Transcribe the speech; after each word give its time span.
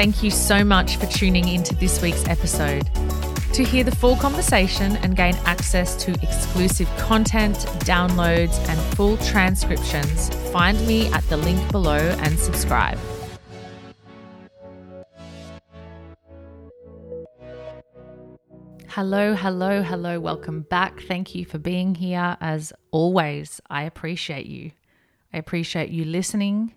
thank 0.00 0.22
you 0.22 0.30
so 0.30 0.64
much 0.64 0.96
for 0.96 1.04
tuning 1.04 1.46
into 1.46 1.74
this 1.74 2.00
week's 2.00 2.26
episode. 2.26 2.88
To 3.52 3.62
hear 3.62 3.84
the 3.84 3.94
full 3.94 4.16
conversation 4.16 4.96
and 5.02 5.14
gain 5.14 5.34
access 5.44 5.94
to 6.04 6.12
exclusive 6.22 6.88
content, 6.96 7.56
downloads, 7.80 8.58
and 8.70 8.80
full 8.96 9.18
transcriptions, 9.18 10.30
find 10.52 10.80
me 10.86 11.12
at 11.12 11.22
the 11.24 11.36
link 11.36 11.70
below 11.70 11.98
and 11.98 12.38
subscribe. 12.38 12.98
Hello, 18.88 19.34
hello, 19.34 19.82
hello. 19.82 20.18
Welcome 20.18 20.62
back. 20.62 21.02
Thank 21.02 21.34
you 21.34 21.44
for 21.44 21.58
being 21.58 21.94
here. 21.94 22.38
As 22.40 22.72
always, 22.90 23.60
I 23.68 23.82
appreciate 23.82 24.46
you. 24.46 24.70
I 25.30 25.36
appreciate 25.36 25.90
you 25.90 26.06
listening 26.06 26.72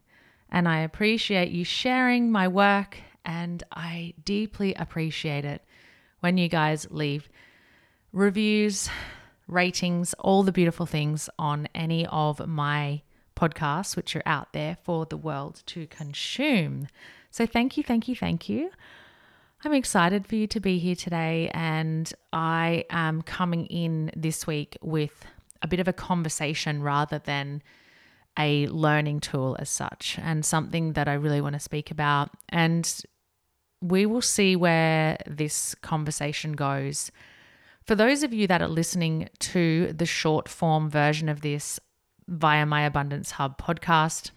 and 0.52 0.68
I 0.68 0.80
appreciate 0.80 1.52
you 1.52 1.64
sharing 1.64 2.30
my 2.30 2.50
work. 2.50 2.98
And 3.26 3.64
I 3.72 4.14
deeply 4.24 4.74
appreciate 4.74 5.46
it 5.46 5.64
when 6.20 6.38
you 6.38 6.48
guys 6.48 6.88
leave 6.90 7.30
reviews, 8.12 8.90
ratings, 9.48 10.14
all 10.20 10.44
the 10.44 10.52
beautiful 10.52 10.86
things 10.86 11.30
on 11.40 11.68
any 11.74 12.06
of 12.08 12.48
my 12.48 13.02
podcasts, 13.36 13.96
which 13.96 14.16
are 14.16 14.24
out 14.26 14.54
there 14.54 14.78
for 14.84 15.06
the 15.06 15.18
world 15.18 15.64
to 15.66 15.88
consume. 15.88 16.88
So 17.32 17.46
thank 17.46 17.78
you, 17.78 17.84
thank 17.84 18.08
you, 18.08 18.16
thank 18.16 18.48
you. 18.48 18.70
I'm 19.66 19.74
excited 19.74 20.28
for 20.28 20.36
you 20.36 20.46
to 20.48 20.60
be 20.60 20.78
here 20.78 20.96
today, 20.96 21.50
and 21.54 22.12
I 22.34 22.86
am 22.90 23.22
coming 23.22 23.66
in 23.68 24.12
this 24.16 24.46
week 24.46 24.78
with 24.82 25.26
a 25.62 25.68
bit 25.68 25.80
of 25.80 25.88
a 25.88 25.94
conversation 25.94 26.84
rather 26.84 27.20
than 27.20 27.64
a 28.38 28.68
learning 28.68 29.22
tool 29.22 29.56
as 29.60 29.70
such, 29.70 30.20
and 30.22 30.46
something 30.46 30.94
that 30.94 31.08
I 31.08 31.14
really 31.14 31.40
want 31.40 31.54
to 31.54 31.60
speak 31.60 31.92
about. 31.92 32.32
And 32.50 33.04
we 33.84 34.06
will 34.06 34.22
see 34.22 34.56
where 34.56 35.18
this 35.28 35.76
conversation 35.76 36.54
goes. 36.54 37.12
For 37.86 37.96
those 37.96 38.24
of 38.24 38.34
you 38.34 38.48
that 38.48 38.62
are 38.62 38.68
listening 38.70 39.28
to 39.40 39.92
the 39.92 40.06
short 40.06 40.48
form 40.48 40.90
version 40.90 41.28
of 41.28 41.42
this 41.42 41.82
via 42.26 42.66
my 42.66 42.84
Abundance 42.84 43.32
Hub 43.32 43.58
podcast, 43.62 44.32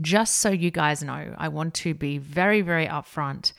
just 0.00 0.36
so 0.36 0.48
you 0.48 0.70
guys 0.70 1.02
know, 1.02 1.34
I 1.36 1.48
want 1.48 1.74
to 1.74 1.92
be 1.92 2.16
very, 2.16 2.62
very 2.62 2.86
upfront 2.86 3.52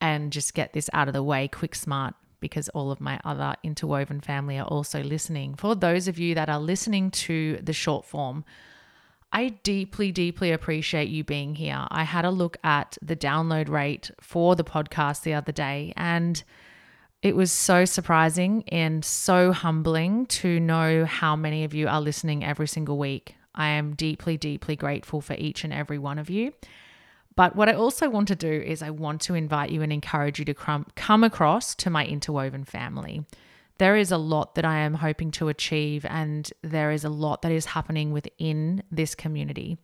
and 0.00 0.30
just 0.30 0.54
get 0.54 0.72
this 0.72 0.88
out 0.92 1.08
of 1.08 1.14
the 1.14 1.22
way 1.22 1.48
quick, 1.48 1.74
smart, 1.74 2.14
because 2.38 2.68
all 2.68 2.92
of 2.92 3.00
my 3.00 3.18
other 3.24 3.56
interwoven 3.64 4.20
family 4.20 4.56
are 4.56 4.68
also 4.68 5.02
listening. 5.02 5.56
For 5.56 5.74
those 5.74 6.06
of 6.06 6.16
you 6.16 6.36
that 6.36 6.48
are 6.48 6.60
listening 6.60 7.10
to 7.10 7.58
the 7.60 7.72
short 7.72 8.04
form, 8.04 8.44
I 9.32 9.48
deeply, 9.62 10.12
deeply 10.12 10.52
appreciate 10.52 11.08
you 11.08 11.24
being 11.24 11.54
here. 11.56 11.86
I 11.90 12.04
had 12.04 12.24
a 12.24 12.30
look 12.30 12.56
at 12.64 12.96
the 13.02 13.16
download 13.16 13.68
rate 13.68 14.10
for 14.20 14.56
the 14.56 14.64
podcast 14.64 15.22
the 15.22 15.34
other 15.34 15.52
day, 15.52 15.92
and 15.96 16.42
it 17.22 17.34
was 17.34 17.50
so 17.50 17.84
surprising 17.84 18.64
and 18.68 19.04
so 19.04 19.52
humbling 19.52 20.26
to 20.26 20.60
know 20.60 21.04
how 21.04 21.36
many 21.36 21.64
of 21.64 21.74
you 21.74 21.88
are 21.88 22.00
listening 22.00 22.44
every 22.44 22.68
single 22.68 22.98
week. 22.98 23.34
I 23.54 23.68
am 23.68 23.94
deeply, 23.94 24.36
deeply 24.36 24.76
grateful 24.76 25.20
for 25.20 25.34
each 25.34 25.64
and 25.64 25.72
every 25.72 25.98
one 25.98 26.18
of 26.18 26.30
you. 26.30 26.52
But 27.34 27.56
what 27.56 27.68
I 27.68 27.74
also 27.74 28.08
want 28.08 28.28
to 28.28 28.36
do 28.36 28.50
is 28.50 28.80
I 28.80 28.90
want 28.90 29.20
to 29.22 29.34
invite 29.34 29.70
you 29.70 29.82
and 29.82 29.92
encourage 29.92 30.38
you 30.38 30.44
to 30.46 30.54
come 30.54 31.24
across 31.24 31.74
to 31.76 31.90
my 31.90 32.06
interwoven 32.06 32.64
family. 32.64 33.24
There 33.78 33.96
is 33.96 34.10
a 34.10 34.18
lot 34.18 34.54
that 34.54 34.64
I 34.64 34.78
am 34.78 34.94
hoping 34.94 35.30
to 35.32 35.48
achieve, 35.48 36.04
and 36.06 36.50
there 36.62 36.90
is 36.90 37.04
a 37.04 37.10
lot 37.10 37.42
that 37.42 37.52
is 37.52 37.66
happening 37.66 38.12
within 38.12 38.82
this 38.90 39.14
community. 39.14 39.78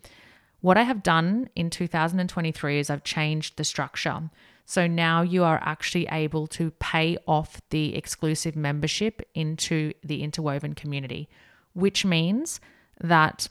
What 0.60 0.78
I 0.78 0.82
have 0.82 1.02
done 1.02 1.50
in 1.56 1.70
2023 1.70 2.78
is 2.78 2.88
I've 2.88 3.04
changed 3.04 3.56
the 3.56 3.64
structure. 3.64 4.30
So 4.64 4.86
now 4.86 5.22
you 5.22 5.44
are 5.44 5.60
actually 5.62 6.06
able 6.06 6.46
to 6.48 6.70
pay 6.70 7.18
off 7.26 7.60
the 7.70 7.96
exclusive 7.96 8.56
membership 8.56 9.20
into 9.34 9.92
the 10.04 10.22
interwoven 10.22 10.74
community, 10.74 11.28
which 11.74 12.04
means 12.04 12.60
that 13.00 13.48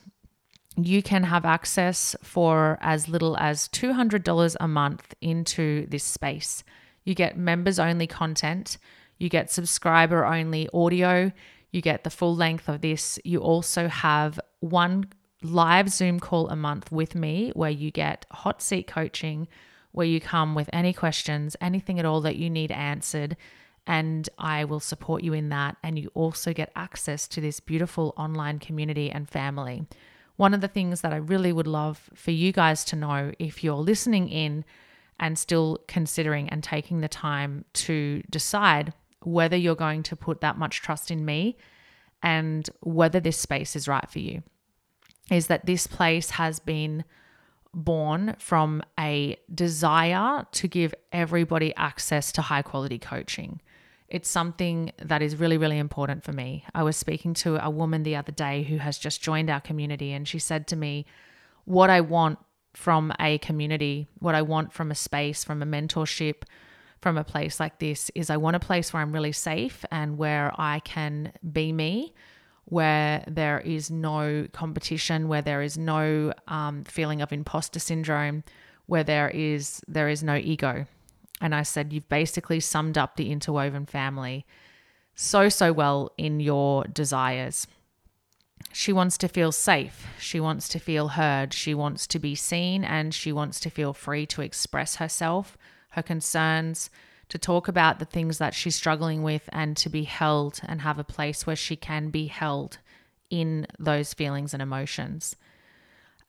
you 0.76 1.02
can 1.02 1.24
have 1.24 1.44
access 1.44 2.16
for 2.22 2.78
as 2.80 3.08
little 3.08 3.36
as 3.36 3.68
$200 3.68 4.56
a 4.58 4.68
month 4.68 5.14
into 5.20 5.86
this 5.86 6.02
space. 6.02 6.64
You 7.04 7.14
get 7.14 7.36
members 7.36 7.78
only 7.78 8.06
content, 8.06 8.78
you 9.22 9.28
get 9.28 9.50
subscriber 9.50 10.26
only 10.26 10.68
audio, 10.74 11.32
you 11.70 11.80
get 11.80 12.04
the 12.04 12.10
full 12.10 12.34
length 12.34 12.68
of 12.68 12.80
this. 12.80 13.18
You 13.24 13.38
also 13.38 13.88
have 13.88 14.38
one 14.60 15.06
live 15.42 15.88
Zoom 15.88 16.20
call 16.20 16.48
a 16.48 16.56
month 16.56 16.92
with 16.92 17.14
me 17.14 17.52
where 17.54 17.70
you 17.70 17.90
get 17.90 18.26
hot 18.30 18.60
seat 18.60 18.86
coaching, 18.86 19.48
where 19.92 20.06
you 20.06 20.20
come 20.20 20.54
with 20.54 20.68
any 20.72 20.92
questions, 20.92 21.56
anything 21.60 21.98
at 21.98 22.04
all 22.04 22.20
that 22.22 22.36
you 22.36 22.50
need 22.50 22.72
answered. 22.72 23.36
And 23.86 24.28
I 24.38 24.64
will 24.64 24.80
support 24.80 25.22
you 25.22 25.32
in 25.32 25.48
that. 25.48 25.76
And 25.82 25.98
you 25.98 26.10
also 26.14 26.52
get 26.52 26.70
access 26.76 27.26
to 27.28 27.40
this 27.40 27.60
beautiful 27.60 28.14
online 28.16 28.58
community 28.58 29.10
and 29.10 29.28
family. 29.28 29.86
One 30.36 30.54
of 30.54 30.60
the 30.60 30.68
things 30.68 31.00
that 31.00 31.12
I 31.12 31.16
really 31.16 31.52
would 31.52 31.66
love 31.66 32.10
for 32.14 32.30
you 32.30 32.52
guys 32.52 32.84
to 32.86 32.96
know 32.96 33.32
if 33.38 33.62
you're 33.62 33.74
listening 33.74 34.28
in 34.28 34.64
and 35.18 35.38
still 35.38 35.78
considering 35.86 36.48
and 36.48 36.62
taking 36.62 37.00
the 37.00 37.08
time 37.08 37.64
to 37.74 38.22
decide 38.30 38.92
whether 39.24 39.56
you're 39.56 39.74
going 39.74 40.02
to 40.04 40.16
put 40.16 40.40
that 40.40 40.58
much 40.58 40.80
trust 40.80 41.10
in 41.10 41.24
me 41.24 41.56
and 42.22 42.68
whether 42.80 43.20
this 43.20 43.38
space 43.38 43.74
is 43.76 43.88
right 43.88 44.08
for 44.10 44.18
you 44.18 44.42
is 45.30 45.46
that 45.46 45.66
this 45.66 45.86
place 45.86 46.30
has 46.30 46.58
been 46.58 47.04
born 47.74 48.36
from 48.38 48.82
a 48.98 49.36
desire 49.54 50.46
to 50.52 50.68
give 50.68 50.94
everybody 51.10 51.74
access 51.76 52.32
to 52.32 52.42
high 52.42 52.62
quality 52.62 52.98
coaching. 52.98 53.60
It's 54.08 54.28
something 54.28 54.92
that 54.98 55.22
is 55.22 55.36
really, 55.36 55.56
really 55.56 55.78
important 55.78 56.22
for 56.22 56.32
me. 56.32 56.66
I 56.74 56.82
was 56.82 56.96
speaking 56.98 57.32
to 57.34 57.64
a 57.64 57.70
woman 57.70 58.02
the 58.02 58.16
other 58.16 58.32
day 58.32 58.64
who 58.64 58.76
has 58.76 58.98
just 58.98 59.22
joined 59.22 59.48
our 59.48 59.60
community, 59.60 60.12
and 60.12 60.28
she 60.28 60.38
said 60.38 60.66
to 60.66 60.76
me, 60.76 61.06
What 61.64 61.88
I 61.88 62.02
want 62.02 62.38
from 62.74 63.12
a 63.18 63.38
community, 63.38 64.08
what 64.18 64.34
I 64.34 64.42
want 64.42 64.72
from 64.72 64.90
a 64.90 64.94
space, 64.94 65.44
from 65.44 65.62
a 65.62 65.66
mentorship, 65.66 66.42
from 67.02 67.18
a 67.18 67.24
place 67.24 67.60
like 67.60 67.78
this 67.78 68.10
is 68.14 68.30
I 68.30 68.38
want 68.38 68.56
a 68.56 68.60
place 68.60 68.92
where 68.92 69.02
I'm 69.02 69.12
really 69.12 69.32
safe 69.32 69.84
and 69.90 70.16
where 70.16 70.52
I 70.56 70.80
can 70.80 71.32
be 71.52 71.72
me, 71.72 72.14
where 72.64 73.24
there 73.26 73.60
is 73.60 73.90
no 73.90 74.46
competition, 74.52 75.28
where 75.28 75.42
there 75.42 75.62
is 75.62 75.76
no 75.76 76.32
um, 76.48 76.84
feeling 76.84 77.20
of 77.20 77.32
imposter 77.32 77.80
syndrome, 77.80 78.44
where 78.86 79.04
there 79.04 79.28
is 79.28 79.82
there 79.86 80.08
is 80.08 80.22
no 80.22 80.36
ego. 80.36 80.86
And 81.40 81.54
I 81.54 81.64
said, 81.64 81.92
You've 81.92 82.08
basically 82.08 82.60
summed 82.60 82.96
up 82.96 83.16
the 83.16 83.30
interwoven 83.30 83.84
family 83.84 84.46
so, 85.14 85.48
so 85.48 85.72
well 85.72 86.10
in 86.16 86.40
your 86.40 86.84
desires. 86.84 87.66
She 88.72 88.92
wants 88.92 89.18
to 89.18 89.28
feel 89.28 89.52
safe. 89.52 90.06
She 90.18 90.40
wants 90.40 90.68
to 90.68 90.78
feel 90.78 91.08
heard. 91.08 91.52
She 91.52 91.74
wants 91.74 92.06
to 92.08 92.18
be 92.18 92.34
seen 92.34 92.84
and 92.84 93.12
she 93.12 93.32
wants 93.32 93.60
to 93.60 93.70
feel 93.70 93.92
free 93.92 94.24
to 94.26 94.40
express 94.40 94.96
herself, 94.96 95.58
her 95.92 96.02
concerns, 96.02 96.90
to 97.28 97.38
talk 97.38 97.68
about 97.68 97.98
the 97.98 98.04
things 98.04 98.38
that 98.38 98.54
she's 98.54 98.76
struggling 98.76 99.22
with, 99.22 99.48
and 99.52 99.76
to 99.78 99.88
be 99.88 100.04
held 100.04 100.60
and 100.66 100.82
have 100.82 100.98
a 100.98 101.04
place 101.04 101.46
where 101.46 101.56
she 101.56 101.76
can 101.76 102.10
be 102.10 102.26
held 102.26 102.78
in 103.30 103.66
those 103.78 104.12
feelings 104.12 104.52
and 104.52 104.62
emotions. 104.62 105.34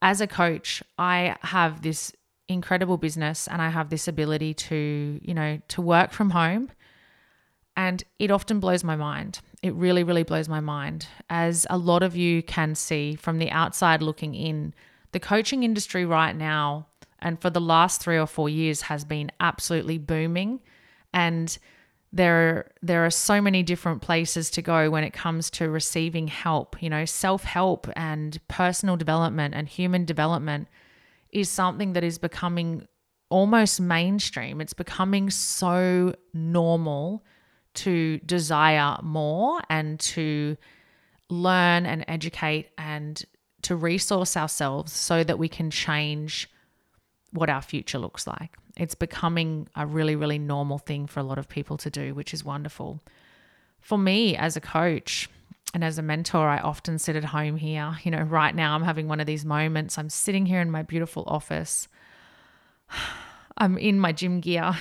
As 0.00 0.20
a 0.20 0.26
coach, 0.26 0.82
I 0.98 1.36
have 1.42 1.82
this 1.82 2.12
incredible 2.48 2.96
business 2.96 3.48
and 3.48 3.60
I 3.62 3.68
have 3.68 3.90
this 3.90 4.08
ability 4.08 4.54
to, 4.54 5.20
you 5.22 5.34
know, 5.34 5.60
to 5.68 5.82
work 5.82 6.12
from 6.12 6.30
home. 6.30 6.70
And 7.76 8.04
it 8.18 8.30
often 8.30 8.60
blows 8.60 8.84
my 8.84 8.96
mind. 8.96 9.40
It 9.62 9.74
really, 9.74 10.04
really 10.04 10.22
blows 10.22 10.48
my 10.48 10.60
mind. 10.60 11.08
As 11.28 11.66
a 11.68 11.76
lot 11.76 12.02
of 12.02 12.16
you 12.16 12.42
can 12.42 12.74
see 12.74 13.16
from 13.16 13.38
the 13.38 13.50
outside 13.50 14.00
looking 14.02 14.34
in, 14.34 14.74
the 15.12 15.20
coaching 15.20 15.62
industry 15.62 16.04
right 16.04 16.36
now 16.36 16.86
and 17.24 17.40
for 17.40 17.48
the 17.50 17.60
last 17.60 18.02
three 18.02 18.18
or 18.18 18.26
four 18.26 18.50
years 18.50 18.82
has 18.82 19.04
been 19.04 19.32
absolutely 19.40 19.96
booming. 19.96 20.60
And 21.14 21.56
there, 22.12 22.70
there 22.82 23.04
are 23.06 23.10
so 23.10 23.40
many 23.40 23.62
different 23.62 24.02
places 24.02 24.50
to 24.50 24.62
go 24.62 24.90
when 24.90 25.02
it 25.02 25.14
comes 25.14 25.50
to 25.52 25.68
receiving 25.70 26.28
help. 26.28 26.80
You 26.82 26.90
know, 26.90 27.06
self 27.06 27.42
help 27.42 27.88
and 27.96 28.38
personal 28.46 28.96
development 28.96 29.54
and 29.54 29.66
human 29.66 30.04
development 30.04 30.68
is 31.32 31.48
something 31.48 31.94
that 31.94 32.04
is 32.04 32.18
becoming 32.18 32.86
almost 33.30 33.80
mainstream. 33.80 34.60
It's 34.60 34.74
becoming 34.74 35.30
so 35.30 36.14
normal 36.34 37.24
to 37.74 38.18
desire 38.18 38.98
more 39.02 39.62
and 39.70 39.98
to 39.98 40.56
learn 41.30 41.86
and 41.86 42.04
educate 42.06 42.68
and 42.76 43.24
to 43.62 43.74
resource 43.74 44.36
ourselves 44.36 44.92
so 44.92 45.24
that 45.24 45.38
we 45.38 45.48
can 45.48 45.70
change 45.70 46.50
what 47.34 47.50
our 47.50 47.60
future 47.60 47.98
looks 47.98 48.26
like. 48.26 48.56
It's 48.76 48.94
becoming 48.94 49.68
a 49.74 49.86
really, 49.86 50.14
really 50.14 50.38
normal 50.38 50.78
thing 50.78 51.06
for 51.06 51.20
a 51.20 51.24
lot 51.24 51.36
of 51.36 51.48
people 51.48 51.76
to 51.78 51.90
do, 51.90 52.14
which 52.14 52.32
is 52.32 52.44
wonderful. 52.44 53.00
For 53.80 53.98
me 53.98 54.36
as 54.36 54.56
a 54.56 54.60
coach, 54.60 55.28
and 55.74 55.82
as 55.82 55.98
a 55.98 56.02
mentor, 56.02 56.48
I 56.48 56.58
often 56.58 56.98
sit 56.98 57.16
at 57.16 57.24
home 57.24 57.56
here. 57.56 57.98
You 58.04 58.12
know, 58.12 58.22
right 58.22 58.54
now 58.54 58.76
I'm 58.76 58.84
having 58.84 59.08
one 59.08 59.18
of 59.18 59.26
these 59.26 59.44
moments. 59.44 59.98
I'm 59.98 60.08
sitting 60.08 60.46
here 60.46 60.60
in 60.60 60.70
my 60.70 60.82
beautiful 60.82 61.24
office. 61.26 61.88
I'm 63.56 63.76
in 63.78 63.98
my 63.98 64.12
gym 64.12 64.40
gear. 64.40 64.76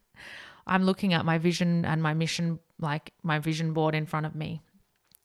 I'm 0.66 0.84
looking 0.84 1.12
at 1.14 1.24
my 1.24 1.38
vision 1.38 1.84
and 1.84 2.00
my 2.02 2.14
mission, 2.14 2.60
like 2.78 3.12
my 3.24 3.40
vision 3.40 3.72
board 3.72 3.96
in 3.96 4.06
front 4.06 4.26
of 4.26 4.36
me, 4.36 4.62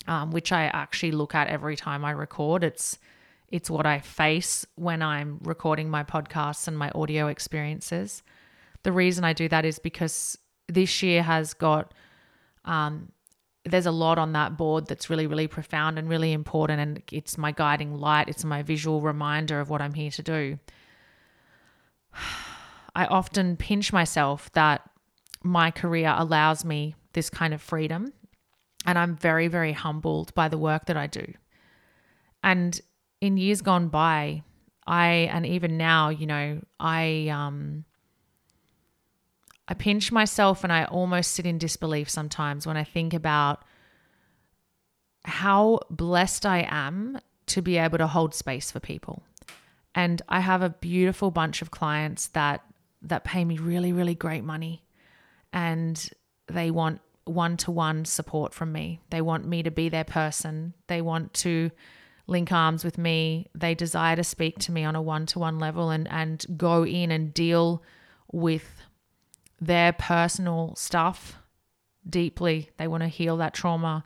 um, 0.07 0.31
which 0.31 0.51
I 0.51 0.63
actually 0.65 1.11
look 1.11 1.35
at 1.35 1.47
every 1.47 1.75
time 1.75 2.03
I 2.03 2.11
record. 2.11 2.63
It's 2.63 2.97
it's 3.53 3.69
what 3.69 3.85
I 3.85 3.99
face 3.99 4.65
when 4.73 5.03
I'm 5.03 5.37
recording 5.43 5.87
my 5.87 6.03
podcasts 6.03 6.67
and 6.67 6.75
my 6.75 6.89
audio 6.95 7.27
experiences. 7.27 8.23
The 8.81 8.91
reason 8.91 9.23
I 9.23 9.33
do 9.33 9.47
that 9.47 9.63
is 9.63 9.77
because 9.77 10.39
this 10.67 11.03
year 11.03 11.21
has 11.21 11.53
got 11.53 11.93
um, 12.65 13.11
there's 13.63 13.85
a 13.85 13.91
lot 13.91 14.17
on 14.17 14.33
that 14.33 14.57
board 14.57 14.87
that's 14.87 15.07
really 15.07 15.27
really 15.27 15.47
profound 15.47 15.99
and 15.99 16.09
really 16.09 16.33
important 16.33 16.79
and 16.79 17.03
it's 17.11 17.37
my 17.37 17.51
guiding 17.51 17.93
light 17.95 18.27
it's 18.27 18.43
my 18.43 18.61
visual 18.61 18.99
reminder 18.99 19.59
of 19.61 19.69
what 19.69 19.81
i'm 19.81 19.93
here 19.93 20.11
to 20.11 20.21
do 20.21 20.59
i 22.95 23.05
often 23.05 23.55
pinch 23.55 23.93
myself 23.93 24.51
that 24.51 24.81
my 25.43 25.71
career 25.71 26.13
allows 26.17 26.65
me 26.65 26.93
this 27.13 27.29
kind 27.29 27.53
of 27.53 27.61
freedom 27.61 28.11
and 28.85 28.97
i'm 28.97 29.15
very 29.15 29.47
very 29.47 29.71
humbled 29.71 30.33
by 30.33 30.49
the 30.49 30.57
work 30.57 30.85
that 30.85 30.97
i 30.97 31.07
do 31.07 31.33
and 32.43 32.81
in 33.23 33.37
years 33.37 33.61
gone 33.61 33.87
by 33.87 34.43
i 34.85 35.29
and 35.33 35.45
even 35.45 35.77
now 35.77 36.09
you 36.09 36.27
know 36.27 36.59
i 36.79 37.27
um 37.29 37.85
I 39.67 39.73
pinch 39.73 40.11
myself 40.11 40.63
and 40.63 40.73
I 40.73 40.83
almost 40.85 41.31
sit 41.31 41.45
in 41.45 41.57
disbelief 41.57 42.09
sometimes 42.09 42.67
when 42.67 42.75
I 42.75 42.83
think 42.83 43.13
about 43.13 43.63
how 45.23 45.79
blessed 45.89 46.45
I 46.45 46.67
am 46.69 47.17
to 47.47 47.61
be 47.61 47.77
able 47.77 47.97
to 47.97 48.07
hold 48.07 48.35
space 48.35 48.71
for 48.71 48.79
people. 48.81 49.23
And 49.95 50.21
I 50.27 50.41
have 50.41 50.61
a 50.61 50.69
beautiful 50.69 51.31
bunch 51.31 51.61
of 51.61 51.71
clients 51.71 52.27
that 52.27 52.61
that 53.03 53.23
pay 53.23 53.43
me 53.45 53.57
really 53.57 53.93
really 53.93 54.15
great 54.15 54.43
money 54.43 54.83
and 55.51 56.09
they 56.47 56.71
want 56.71 56.99
one-to-one 57.25 58.03
support 58.03 58.53
from 58.53 58.73
me. 58.73 58.99
They 59.09 59.21
want 59.21 59.45
me 59.45 59.63
to 59.63 59.71
be 59.71 59.87
their 59.87 60.03
person. 60.03 60.73
They 60.87 61.01
want 61.01 61.33
to 61.35 61.71
link 62.27 62.51
arms 62.51 62.83
with 62.83 62.97
me. 62.97 63.47
They 63.53 63.75
desire 63.75 64.15
to 64.15 64.23
speak 64.23 64.59
to 64.59 64.71
me 64.71 64.83
on 64.83 64.95
a 64.95 65.01
one-to-one 65.01 65.59
level 65.59 65.89
and 65.89 66.07
and 66.09 66.45
go 66.57 66.85
in 66.85 67.11
and 67.11 67.33
deal 67.33 67.83
with 68.31 68.81
their 69.59 69.93
personal 69.93 70.73
stuff 70.75 71.37
deeply. 72.09 72.69
They 72.77 72.87
want 72.87 73.03
to 73.03 73.09
heal 73.09 73.37
that 73.37 73.53
trauma. 73.53 74.03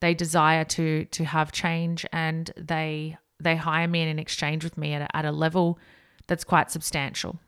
They 0.00 0.14
desire 0.14 0.64
to 0.64 1.04
to 1.04 1.24
have 1.24 1.52
change, 1.52 2.04
and 2.12 2.50
they 2.56 3.16
they 3.40 3.56
hire 3.56 3.88
me 3.88 4.02
in 4.02 4.08
an 4.08 4.18
exchange 4.18 4.64
with 4.64 4.76
me 4.76 4.94
at 4.94 5.02
a, 5.02 5.16
at 5.16 5.24
a 5.24 5.32
level 5.32 5.78
that's 6.26 6.44
quite 6.44 6.70
substantial. 6.70 7.38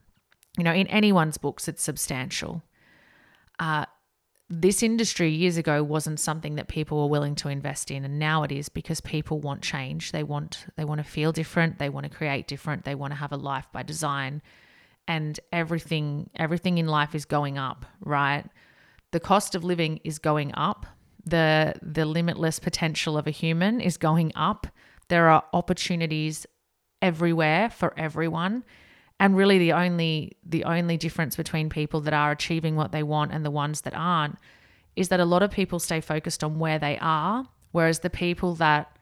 You 0.57 0.65
know, 0.65 0.73
in 0.73 0.87
anyone's 0.87 1.39
books, 1.39 1.69
it's 1.69 1.83
substantial. 1.83 2.63
Uh, 3.59 3.87
this 4.51 4.83
industry 4.83 5.31
years 5.31 5.57
ago 5.57 5.83
wasn't 5.83 6.21
something 6.21 6.57
that 6.57 6.69
people 6.69 7.01
were 7.01 7.09
willing 7.09 7.35
to 7.35 7.49
invest 7.49 7.91
in 7.91 8.05
and 8.05 8.19
now 8.19 8.43
it 8.43 8.53
is 8.53 8.69
because 8.69 9.01
people 9.01 9.41
want 9.41 9.63
change 9.63 10.13
they 10.13 10.23
want 10.23 10.67
they 10.77 10.85
want 10.85 10.99
to 10.99 11.05
feel 11.05 11.33
different 11.33 11.79
they 11.79 11.89
want 11.89 12.05
to 12.05 12.15
create 12.15 12.47
different 12.47 12.85
they 12.85 12.95
want 12.95 13.11
to 13.11 13.17
have 13.17 13.33
a 13.33 13.37
life 13.37 13.67
by 13.73 13.83
design 13.83 14.43
and 15.07 15.39
everything 15.53 16.31
everything 16.37 16.79
in 16.79 16.87
life 16.87 17.15
is 17.15 17.25
going 17.25 17.59
up, 17.59 17.87
right? 18.01 18.45
The 19.13 19.21
cost 19.21 19.55
of 19.55 19.65
living 19.65 20.01
is 20.05 20.19
going 20.19 20.53
up. 20.55 20.87
The 21.25 21.75
the 21.83 22.05
limitless 22.05 22.59
potential 22.59 23.17
of 23.17 23.27
a 23.27 23.31
human 23.31 23.81
is 23.81 23.97
going 23.97 24.33
up. 24.35 24.67
There 25.09 25.29
are 25.29 25.45
opportunities 25.53 26.47
everywhere 27.03 27.71
for 27.71 27.93
everyone. 27.99 28.65
And 29.21 29.37
really 29.37 29.59
the 29.59 29.73
only 29.73 30.37
the 30.45 30.65
only 30.65 30.97
difference 30.97 31.37
between 31.37 31.71
people 31.71 32.01
that 32.03 32.13
are 32.13 32.33
achieving 32.33 32.77
what 32.77 32.93
they 32.93 33.03
want 33.03 33.33
and 33.33 33.45
the 33.45 33.51
ones 33.51 33.83
that 33.83 33.95
aren't 33.95 34.37
is 34.97 35.09
that 35.09 35.21
a 35.21 35.25
lot 35.25 35.43
of 35.43 35.51
people 35.51 35.79
stay 35.79 36.01
focused 36.01 36.45
on 36.45 36.59
where 36.59 36.79
they 36.79 36.99
are, 37.01 37.49
whereas 37.73 38.01
the 38.01 38.11
people 38.11 38.55
that 38.57 38.97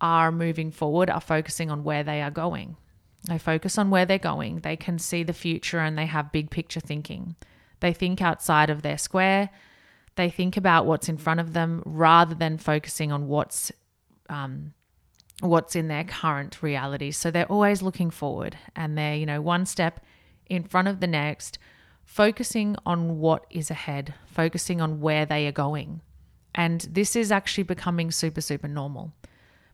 are 0.00 0.30
moving 0.30 0.70
forward 0.70 1.10
are 1.10 1.20
focusing 1.20 1.70
on 1.70 1.84
where 1.84 2.04
they 2.04 2.22
are 2.22 2.30
going. 2.30 2.76
They 3.24 3.38
focus 3.38 3.78
on 3.78 3.90
where 3.90 4.06
they're 4.06 4.18
going. 4.18 4.60
They 4.60 4.76
can 4.76 4.98
see 4.98 5.22
the 5.22 5.32
future 5.32 5.80
and 5.80 5.98
they 5.98 6.06
have 6.06 6.32
big 6.32 6.50
picture 6.50 6.80
thinking. 6.80 7.34
They 7.80 7.92
think 7.92 8.22
outside 8.22 8.70
of 8.70 8.82
their 8.82 8.98
square. 8.98 9.50
They 10.14 10.30
think 10.30 10.56
about 10.56 10.86
what's 10.86 11.08
in 11.08 11.18
front 11.18 11.40
of 11.40 11.52
them 11.52 11.82
rather 11.84 12.34
than 12.34 12.58
focusing 12.58 13.12
on 13.12 13.28
what's 13.28 13.72
um, 14.28 14.72
what's 15.40 15.76
in 15.76 15.88
their 15.88 16.04
current 16.04 16.62
reality. 16.62 17.10
So 17.10 17.30
they're 17.30 17.46
always 17.46 17.82
looking 17.82 18.10
forward 18.10 18.56
and 18.74 18.98
they're, 18.98 19.14
you 19.14 19.26
know, 19.26 19.40
one 19.40 19.66
step 19.66 20.04
in 20.46 20.64
front 20.64 20.88
of 20.88 21.00
the 21.00 21.06
next, 21.06 21.58
focusing 22.04 22.74
on 22.86 23.18
what 23.18 23.46
is 23.50 23.70
ahead, 23.70 24.14
focusing 24.26 24.80
on 24.80 25.00
where 25.00 25.26
they 25.26 25.46
are 25.46 25.52
going. 25.52 26.00
And 26.54 26.80
this 26.90 27.14
is 27.14 27.30
actually 27.30 27.64
becoming 27.64 28.10
super, 28.10 28.40
super 28.40 28.68
normal. 28.68 29.12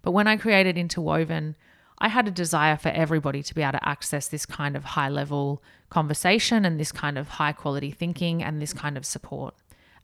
But 0.02 0.12
when 0.12 0.26
I 0.26 0.36
created 0.36 0.76
Interwoven, 0.76 1.56
I 1.98 2.08
had 2.08 2.28
a 2.28 2.32
desire 2.32 2.76
for 2.76 2.88
everybody 2.88 3.42
to 3.42 3.54
be 3.54 3.62
able 3.62 3.78
to 3.78 3.88
access 3.88 4.28
this 4.28 4.44
kind 4.44 4.76
of 4.76 4.84
high 4.84 5.08
level 5.08 5.62
conversation 5.88 6.64
and 6.64 6.78
this 6.78 6.92
kind 6.92 7.16
of 7.16 7.28
high 7.28 7.52
quality 7.52 7.90
thinking 7.90 8.42
and 8.42 8.60
this 8.60 8.72
kind 8.72 8.96
of 8.96 9.06
support. 9.06 9.54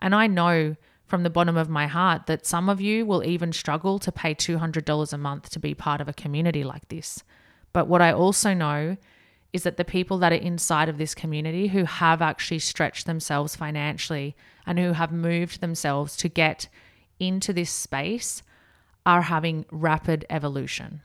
And 0.01 0.15
I 0.15 0.27
know 0.27 0.77
from 1.11 1.23
the 1.25 1.31
bottom 1.31 1.57
of 1.57 1.69
my 1.69 1.87
heart 1.87 2.27
that 2.27 2.47
some 2.47 2.69
of 2.69 2.81
you 2.81 3.05
will 3.05 3.25
even 3.25 3.53
struggle 3.53 3.99
to 3.99 4.13
pay 4.13 4.35
$200 4.35 5.13
a 5.13 5.19
month 5.19 5.51
to 5.51 5.59
be 5.59 5.75
part 5.75 6.01
of 6.01 6.09
a 6.09 6.15
community 6.15 6.65
like 6.65 6.89
this. 6.89 7.23
But 7.73 7.89
what 7.89 8.01
I 8.01 8.13
also 8.13 8.55
know 8.55 8.97
is 9.53 9.65
that 9.65 9.77
the 9.77 9.85
people 9.85 10.19
that 10.19 10.33
are 10.33 10.37
inside 10.37 10.89
of 10.89 10.97
this 10.97 11.15
community 11.15 11.69
who 11.69 11.85
have 11.85 12.23
actually 12.23 12.61
stretched 12.61 13.07
themselves 13.07 13.57
financially 13.57 14.37
and 14.65 14.79
who 14.79 14.93
have 14.93 15.13
moved 15.13 15.61
themselves 15.61 16.17
to 16.19 16.29
get 16.29 16.69
into 17.19 17.53
this 17.53 17.71
space 17.71 18.43
are 19.05 19.23
having 19.23 19.67
rapid 19.71 20.25
evolution 20.31 21.03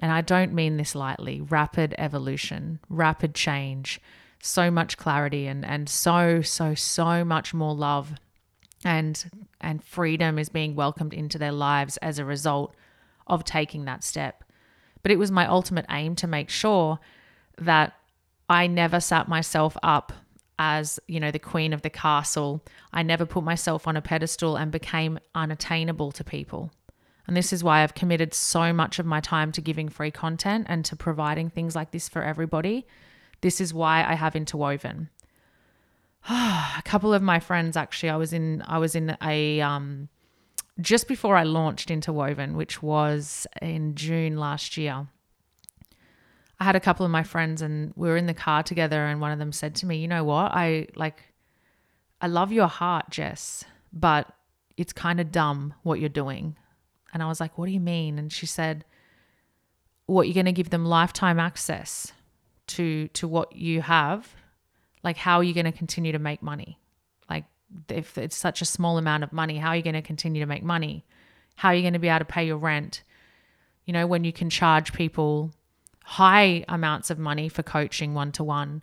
and 0.00 0.10
I 0.10 0.20
don't 0.20 0.52
mean 0.52 0.76
this 0.76 0.94
lightly, 0.94 1.40
rapid 1.40 1.94
evolution, 1.96 2.80
rapid 2.88 3.34
change, 3.34 4.00
so 4.40 4.68
much 4.70 4.96
clarity 4.96 5.46
and 5.46 5.64
and 5.64 5.88
so 5.88 6.42
so 6.42 6.74
so 6.74 7.24
much 7.24 7.54
more 7.54 7.76
love 7.76 8.14
and 8.84 9.46
and 9.60 9.82
freedom 9.82 10.38
is 10.38 10.48
being 10.48 10.74
welcomed 10.74 11.14
into 11.14 11.38
their 11.38 11.52
lives 11.52 11.96
as 11.98 12.18
a 12.18 12.24
result 12.24 12.74
of 13.26 13.44
taking 13.44 13.84
that 13.84 14.04
step. 14.04 14.44
But 15.02 15.12
it 15.12 15.18
was 15.18 15.30
my 15.30 15.46
ultimate 15.46 15.86
aim 15.90 16.16
to 16.16 16.26
make 16.26 16.50
sure 16.50 16.98
that 17.58 17.94
I 18.48 18.66
never 18.66 19.00
sat 19.00 19.28
myself 19.28 19.76
up 19.82 20.12
as, 20.58 21.00
you 21.08 21.18
know, 21.18 21.30
the 21.30 21.38
queen 21.38 21.72
of 21.72 21.82
the 21.82 21.90
castle. 21.90 22.62
I 22.92 23.02
never 23.02 23.26
put 23.26 23.44
myself 23.44 23.88
on 23.88 23.96
a 23.96 24.02
pedestal 24.02 24.56
and 24.56 24.70
became 24.70 25.18
unattainable 25.34 26.12
to 26.12 26.24
people. 26.24 26.70
And 27.26 27.36
this 27.36 27.52
is 27.52 27.64
why 27.64 27.82
I've 27.82 27.94
committed 27.94 28.34
so 28.34 28.72
much 28.72 28.98
of 28.98 29.06
my 29.06 29.20
time 29.20 29.52
to 29.52 29.60
giving 29.60 29.88
free 29.88 30.10
content 30.10 30.66
and 30.68 30.84
to 30.84 30.96
providing 30.96 31.50
things 31.50 31.74
like 31.74 31.92
this 31.92 32.08
for 32.08 32.22
everybody. 32.22 32.86
This 33.40 33.60
is 33.60 33.72
why 33.72 34.04
I 34.04 34.14
have 34.14 34.36
interwoven. 34.36 35.08
a 36.30 36.82
couple 36.84 37.12
of 37.12 37.22
my 37.22 37.40
friends 37.40 37.76
actually 37.76 38.10
I 38.10 38.16
was 38.16 38.32
in 38.32 38.62
I 38.66 38.78
was 38.78 38.94
in 38.94 39.16
a 39.22 39.60
um 39.60 40.08
just 40.80 41.08
before 41.08 41.36
I 41.36 41.42
launched 41.42 41.90
interwoven 41.90 42.56
which 42.56 42.82
was 42.82 43.46
in 43.60 43.94
June 43.94 44.36
last 44.36 44.76
year. 44.76 45.08
I 46.60 46.64
had 46.64 46.76
a 46.76 46.80
couple 46.80 47.04
of 47.04 47.10
my 47.10 47.24
friends 47.24 47.60
and 47.60 47.92
we 47.96 48.08
were 48.08 48.16
in 48.16 48.26
the 48.26 48.34
car 48.34 48.62
together 48.62 49.04
and 49.04 49.20
one 49.20 49.32
of 49.32 49.40
them 49.40 49.50
said 49.50 49.74
to 49.76 49.86
me, 49.86 49.96
"You 49.96 50.06
know 50.06 50.22
what? 50.22 50.52
I 50.52 50.86
like 50.94 51.32
I 52.20 52.28
love 52.28 52.52
your 52.52 52.68
heart, 52.68 53.10
Jess, 53.10 53.64
but 53.92 54.32
it's 54.76 54.92
kind 54.92 55.20
of 55.20 55.32
dumb 55.32 55.74
what 55.82 55.98
you're 55.98 56.08
doing. 56.08 56.56
And 57.12 57.22
I 57.22 57.26
was 57.26 57.40
like, 57.40 57.58
What 57.58 57.66
do 57.66 57.72
you 57.72 57.80
mean? 57.80 58.18
And 58.18 58.32
she 58.32 58.46
said, 58.46 58.84
What 60.06 60.26
you're 60.26 60.34
going 60.34 60.46
to 60.46 60.52
give 60.52 60.70
them 60.70 60.84
lifetime 60.84 61.40
access 61.40 62.12
to 62.68 63.08
to 63.08 63.28
what 63.28 63.56
you 63.56 63.82
have? 63.82 64.34
Like, 65.02 65.16
how 65.16 65.38
are 65.38 65.44
you 65.44 65.54
going 65.54 65.66
to 65.66 65.72
continue 65.72 66.12
to 66.12 66.18
make 66.18 66.42
money? 66.42 66.78
Like, 67.28 67.44
if 67.88 68.18
it's 68.18 68.36
such 68.36 68.62
a 68.62 68.66
small 68.66 68.98
amount 68.98 69.24
of 69.24 69.32
money, 69.32 69.58
how 69.58 69.70
are 69.70 69.76
you 69.76 69.82
going 69.82 69.94
to 69.94 70.02
continue 70.02 70.40
to 70.40 70.46
make 70.46 70.62
money? 70.62 71.04
How 71.56 71.68
are 71.70 71.74
you 71.74 71.82
going 71.82 71.92
to 71.94 71.98
be 71.98 72.08
able 72.08 72.20
to 72.20 72.24
pay 72.24 72.46
your 72.46 72.56
rent? 72.56 73.02
You 73.84 73.92
know, 73.92 74.06
when 74.06 74.24
you 74.24 74.32
can 74.32 74.50
charge 74.50 74.92
people 74.92 75.52
high 76.04 76.64
amounts 76.68 77.10
of 77.10 77.18
money 77.18 77.48
for 77.48 77.62
coaching 77.62 78.14
one 78.14 78.32
to 78.32 78.44
one, 78.44 78.82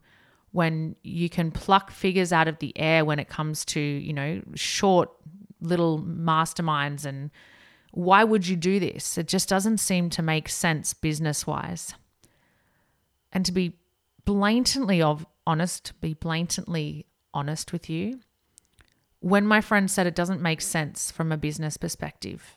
when 0.52 0.96
you 1.04 1.30
can 1.30 1.52
pluck 1.52 1.92
figures 1.92 2.34
out 2.34 2.48
of 2.48 2.60
the 2.60 2.78
air 2.78 3.06
when 3.06 3.20
it 3.20 3.30
comes 3.30 3.64
to, 3.66 3.80
you 3.80 4.14
know, 4.14 4.42
short 4.56 5.10
little 5.62 6.00
masterminds 6.00 7.06
and 7.06 7.30
why 7.92 8.24
would 8.24 8.48
you 8.48 8.56
do 8.56 8.80
this? 8.80 9.18
It 9.18 9.28
just 9.28 9.50
doesn't 9.50 9.80
seem 9.80 10.10
to 10.12 10.22
make 10.22 10.48
sense 10.48 10.94
business 10.94 11.46
wise. 11.48 11.94
And 13.32 13.46
to 13.46 13.52
be 13.52 13.78
blatantly 14.26 15.02
of 15.02 15.26
honest, 15.50 16.00
be 16.00 16.14
blatantly 16.14 17.06
honest 17.34 17.74
with 17.74 17.90
you, 17.90 18.20
when 19.20 19.46
my 19.46 19.62
friend 19.62 19.90
said 19.90 20.06
it 20.08 20.16
doesn't 20.16 20.42
make 20.42 20.62
sense 20.62 21.12
from 21.12 21.32
a 21.32 21.38
business 21.38 21.76
perspective, 21.76 22.56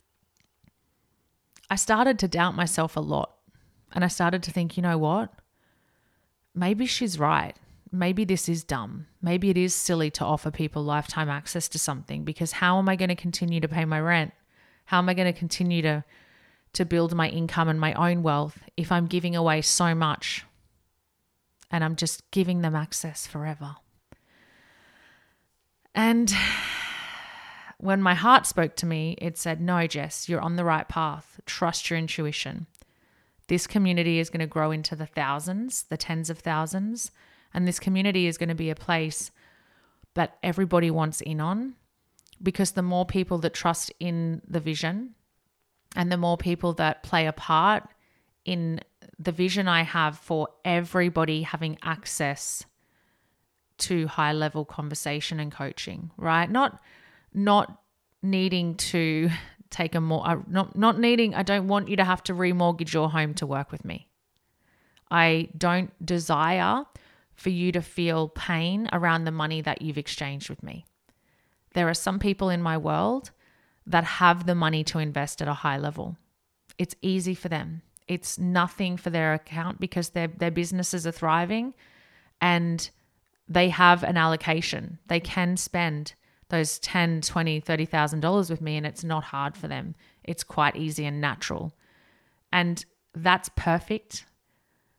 I 1.70 1.76
started 1.76 2.18
to 2.18 2.28
doubt 2.28 2.54
myself 2.54 2.96
a 2.96 3.00
lot. 3.00 3.30
And 3.94 4.04
I 4.04 4.08
started 4.08 4.42
to 4.44 4.50
think, 4.50 4.76
you 4.76 4.82
know 4.82 4.98
what? 4.98 5.32
Maybe 6.54 6.86
she's 6.86 7.18
right. 7.18 7.56
maybe 7.92 8.24
this 8.24 8.48
is 8.48 8.64
dumb. 8.64 9.06
Maybe 9.20 9.50
it 9.50 9.58
is 9.58 9.74
silly 9.74 10.10
to 10.12 10.24
offer 10.24 10.50
people 10.50 10.82
lifetime 10.82 11.28
access 11.28 11.68
to 11.68 11.78
something 11.78 12.24
because 12.24 12.52
how 12.52 12.78
am 12.78 12.88
I 12.88 12.96
going 12.96 13.10
to 13.10 13.14
continue 13.26 13.60
to 13.60 13.68
pay 13.68 13.84
my 13.84 14.00
rent? 14.00 14.32
How 14.86 14.98
am 14.98 15.08
I 15.08 15.14
going 15.14 15.32
to 15.32 15.38
continue 15.38 15.82
to 15.82 16.04
to 16.72 16.86
build 16.86 17.14
my 17.14 17.28
income 17.28 17.68
and 17.68 17.78
my 17.78 17.92
own 17.92 18.22
wealth 18.22 18.58
if 18.78 18.90
I'm 18.90 19.06
giving 19.06 19.36
away 19.36 19.60
so 19.60 19.94
much 19.94 20.46
and 21.72 21.82
I'm 21.82 21.96
just 21.96 22.30
giving 22.30 22.60
them 22.60 22.76
access 22.76 23.26
forever? 23.26 23.76
And 25.94 26.32
when 27.78 28.00
my 28.00 28.14
heart 28.14 28.46
spoke 28.46 28.76
to 28.76 28.86
me, 28.86 29.16
it 29.20 29.36
said, 29.36 29.60
No, 29.60 29.86
Jess, 29.86 30.28
you're 30.28 30.40
on 30.40 30.56
the 30.56 30.64
right 30.64 30.88
path. 30.88 31.40
Trust 31.46 31.90
your 31.90 31.98
intuition. 31.98 32.66
This 33.48 33.66
community 33.66 34.18
is 34.18 34.30
going 34.30 34.40
to 34.40 34.46
grow 34.46 34.70
into 34.70 34.94
the 34.94 35.06
thousands, 35.06 35.82
the 35.84 35.96
tens 35.96 36.30
of 36.30 36.38
thousands. 36.38 37.10
And 37.52 37.66
this 37.66 37.80
community 37.80 38.26
is 38.26 38.38
going 38.38 38.48
to 38.48 38.54
be 38.54 38.70
a 38.70 38.74
place 38.74 39.30
that 40.14 40.38
everybody 40.42 40.90
wants 40.90 41.20
in 41.20 41.40
on 41.40 41.74
because 42.42 42.72
the 42.72 42.82
more 42.82 43.04
people 43.04 43.38
that 43.38 43.54
trust 43.54 43.92
in 44.00 44.42
the 44.46 44.60
vision 44.60 45.14
and 45.94 46.10
the 46.10 46.16
more 46.16 46.36
people 46.36 46.72
that 46.74 47.02
play 47.02 47.26
a 47.26 47.32
part 47.32 47.88
in 48.44 48.80
the 49.18 49.32
vision 49.32 49.68
I 49.68 49.82
have 49.82 50.18
for 50.18 50.48
everybody 50.64 51.42
having 51.42 51.78
access 51.82 52.64
to 53.78 54.06
high 54.06 54.32
level 54.32 54.64
conversation 54.64 55.40
and 55.40 55.50
coaching, 55.50 56.10
right? 56.16 56.50
Not 56.50 56.80
not 57.34 57.80
needing 58.22 58.76
to 58.76 59.30
take 59.70 59.94
a 59.94 60.00
more 60.00 60.26
uh, 60.26 60.36
not 60.46 60.76
not 60.76 60.98
needing 60.98 61.34
I 61.34 61.42
don't 61.42 61.68
want 61.68 61.88
you 61.88 61.96
to 61.96 62.04
have 62.04 62.22
to 62.24 62.34
remortgage 62.34 62.92
your 62.92 63.10
home 63.10 63.34
to 63.34 63.46
work 63.46 63.72
with 63.72 63.84
me. 63.84 64.08
I 65.10 65.48
don't 65.56 65.90
desire 66.04 66.84
for 67.34 67.50
you 67.50 67.72
to 67.72 67.82
feel 67.82 68.28
pain 68.28 68.88
around 68.92 69.24
the 69.24 69.30
money 69.30 69.60
that 69.60 69.82
you've 69.82 69.98
exchanged 69.98 70.48
with 70.48 70.62
me. 70.62 70.84
There 71.74 71.88
are 71.88 71.94
some 71.94 72.18
people 72.18 72.50
in 72.50 72.62
my 72.62 72.78
world 72.78 73.30
that 73.86 74.04
have 74.04 74.46
the 74.46 74.54
money 74.54 74.84
to 74.84 74.98
invest 74.98 75.42
at 75.42 75.48
a 75.48 75.54
high 75.54 75.78
level. 75.78 76.16
It's 76.78 76.94
easy 77.02 77.34
for 77.34 77.48
them. 77.48 77.82
It's 78.08 78.38
nothing 78.38 78.96
for 78.96 79.10
their 79.10 79.34
account 79.34 79.80
because 79.80 80.10
their 80.10 80.28
their 80.28 80.50
businesses 80.50 81.06
are 81.06 81.12
thriving 81.12 81.74
and 82.40 82.90
they 83.48 83.68
have 83.68 84.02
an 84.02 84.16
allocation. 84.16 84.98
They 85.06 85.20
can 85.20 85.56
spend 85.56 86.14
those 86.48 86.78
10, 86.80 87.22
20, 87.22 87.60
30,000 87.60 88.20
dollars 88.20 88.50
with 88.50 88.60
me 88.60 88.76
and 88.76 88.86
it's 88.86 89.04
not 89.04 89.24
hard 89.24 89.56
for 89.56 89.68
them. 89.68 89.94
It's 90.22 90.44
quite 90.44 90.76
easy 90.76 91.04
and 91.06 91.20
natural. 91.20 91.74
And 92.52 92.84
that's 93.14 93.48
perfect. 93.56 94.26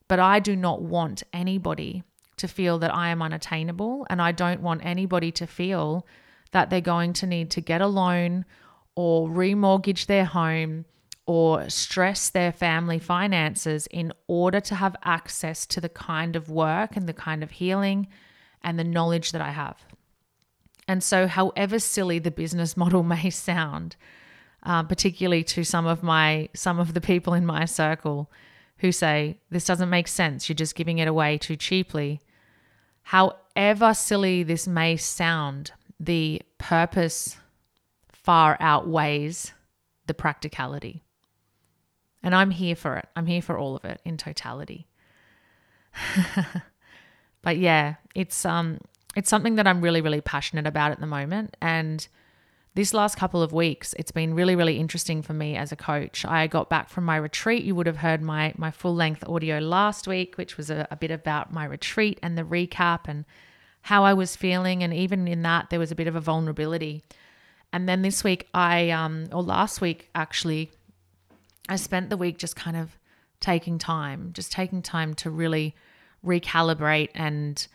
But 0.08 0.20
I 0.20 0.40
do 0.40 0.56
not 0.56 0.82
want 0.82 1.24
anybody 1.32 2.04
to 2.38 2.48
feel 2.48 2.80
that 2.80 2.94
I 2.94 3.10
am 3.10 3.22
unattainable 3.22 4.08
and 4.10 4.22
I 4.22 4.32
don't 4.32 4.62
want 4.62 4.84
anybody 4.84 5.32
to 5.34 5.48
feel 5.48 6.06
that 6.52 6.70
they're 6.70 6.82
going 6.82 7.14
to 7.14 7.28
need 7.28 7.52
to 7.52 7.62
get 7.62 7.82
a 7.82 7.88
loan 7.88 8.46
or 8.96 9.28
remortgage 9.28 10.06
their 10.06 10.26
home 10.26 10.86
or 11.26 11.70
stress 11.70 12.30
their 12.30 12.52
family 12.52 13.00
finances 13.00 13.88
in 13.88 14.12
order 14.28 14.60
to 14.60 14.76
have 14.76 14.96
access 15.04 15.66
to 15.66 15.80
the 15.80 15.90
kind 15.90 16.36
of 16.36 16.50
work 16.50 16.98
and 16.98 17.08
the 17.08 17.14
kind 17.14 17.44
of 17.44 17.52
healing 17.52 18.08
and 18.62 18.78
the 18.78 18.84
knowledge 18.84 19.32
that 19.32 19.42
I 19.42 19.52
have. 19.52 19.78
And 20.88 21.02
so, 21.02 21.28
however 21.28 21.80
silly 21.80 22.20
the 22.20 22.32
business 22.32 22.76
model 22.84 23.04
may 23.04 23.30
sound, 23.30 23.96
uh, 24.64 24.84
particularly 24.84 25.44
to 25.44 25.64
some 25.64 25.86
of 25.86 26.04
my 26.04 26.50
some 26.54 26.80
of 26.80 26.94
the 26.94 27.02
people 27.02 27.34
in 27.34 27.46
my 27.46 27.66
circle 27.66 28.30
who 28.78 28.92
say 28.92 29.38
this 29.50 29.66
doesn't 29.66 29.90
make 29.90 30.08
sense, 30.08 30.50
you're 30.50 30.56
just 30.56 30.76
giving 30.76 30.98
it 30.98 31.08
away 31.08 31.38
too 31.38 31.56
cheaply. 31.56 32.20
However 33.04 33.94
silly 33.94 34.44
this 34.44 34.68
may 34.68 34.98
sound, 34.98 35.72
the 36.00 36.42
purpose 36.58 37.38
far 38.10 38.58
outweighs 38.60 39.54
the 40.08 40.14
practicality. 40.14 41.04
And 42.24 42.34
I'm 42.34 42.52
here 42.52 42.76
for 42.76 42.96
it. 42.96 43.08
I'm 43.16 43.26
here 43.26 43.42
for 43.42 43.58
all 43.58 43.76
of 43.76 43.84
it 43.86 44.00
in 44.06 44.18
totality. 44.18 44.88
but 47.42 47.58
yeah, 47.58 47.96
it's 48.16 48.46
um 48.46 48.80
it's 49.16 49.30
something 49.30 49.56
that 49.56 49.68
I'm 49.68 49.82
really, 49.82 50.02
really 50.02 50.22
passionate 50.22 50.66
about 50.66 50.92
at 50.92 51.00
the 51.00 51.06
moment. 51.06 51.56
And 51.62 52.08
this 52.76 52.94
last 52.94 53.16
couple 53.18 53.44
of 53.44 53.54
weeks, 53.54 53.94
it's 54.00 54.12
been 54.12 54.34
really, 54.34 54.56
really 54.56 54.80
interesting 54.80 55.22
for 55.22 55.34
me 55.34 55.56
as 55.56 55.72
a 55.72 55.76
coach. 55.76 56.26
I 56.26 56.48
got 56.48 56.70
back 56.70 56.90
from 56.90 57.04
my 57.04 57.18
retreat. 57.18 57.64
You 57.64 57.76
would 57.76 57.86
have 57.86 57.98
heard 57.98 58.22
my 58.22 58.54
my 58.58 58.72
full 58.72 58.96
length 58.96 59.24
audio 59.28 59.60
last 59.60 60.08
week, 60.08 60.38
which 60.38 60.58
was 60.58 60.72
a, 60.72 60.88
a 60.90 60.96
bit 60.96 61.12
about 61.12 61.54
my 61.54 61.66
retreat 61.66 62.20
and 62.24 62.38
the 62.38 62.44
recap 62.44 63.02
and 63.06 63.26
how 63.84 64.04
I 64.04 64.14
was 64.14 64.36
feeling. 64.36 64.82
And 64.82 64.94
even 64.94 65.28
in 65.28 65.44
that, 65.44 65.70
there 65.70 65.80
was 65.80 65.92
a 65.92 65.96
bit 65.96 66.08
of 66.08 66.16
a 66.16 66.22
vulnerability. 66.22 67.04
And 67.72 67.88
then 67.88 68.02
this 68.02 68.24
week, 68.24 68.48
I 68.54 68.90
um 68.90 69.28
or 69.32 69.44
last 69.44 69.80
week 69.80 70.10
actually, 70.16 70.72
I 71.70 71.76
spent 71.78 72.10
the 72.10 72.18
week 72.18 72.38
just 72.38 72.56
kind 72.56 72.78
of 72.78 72.98
taking 73.40 73.78
time, 73.78 74.32
just 74.34 74.52
taking 74.52 74.82
time 74.82 75.14
to 75.16 75.30
really 75.30 75.76
recalibrate 76.26 77.10
and 77.14 77.68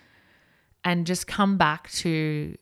and 0.84 1.06
just 1.06 1.26
come 1.26 1.58
back 1.58 1.90
to 1.90 2.56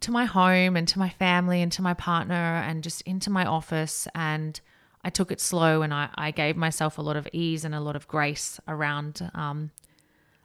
to 0.00 0.10
my 0.10 0.24
home 0.24 0.76
and 0.76 0.86
to 0.88 0.98
my 0.98 1.08
family 1.08 1.62
and 1.62 1.72
to 1.72 1.82
my 1.82 1.94
partner 1.94 2.34
and 2.34 2.84
just 2.84 3.00
into 3.02 3.30
my 3.30 3.44
office 3.46 4.06
and 4.14 4.60
I 5.02 5.10
took 5.10 5.30
it 5.30 5.40
slow 5.40 5.82
and 5.82 5.94
I, 5.94 6.08
I 6.16 6.30
gave 6.32 6.56
myself 6.56 6.98
a 6.98 7.02
lot 7.02 7.16
of 7.16 7.28
ease 7.32 7.64
and 7.64 7.74
a 7.74 7.80
lot 7.80 7.96
of 7.96 8.08
grace 8.08 8.60
around 8.68 9.30
um, 9.34 9.70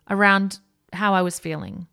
around 0.09 0.59
how 0.93 1.13
I 1.13 1.21
was 1.21 1.39
feeling. 1.39 1.87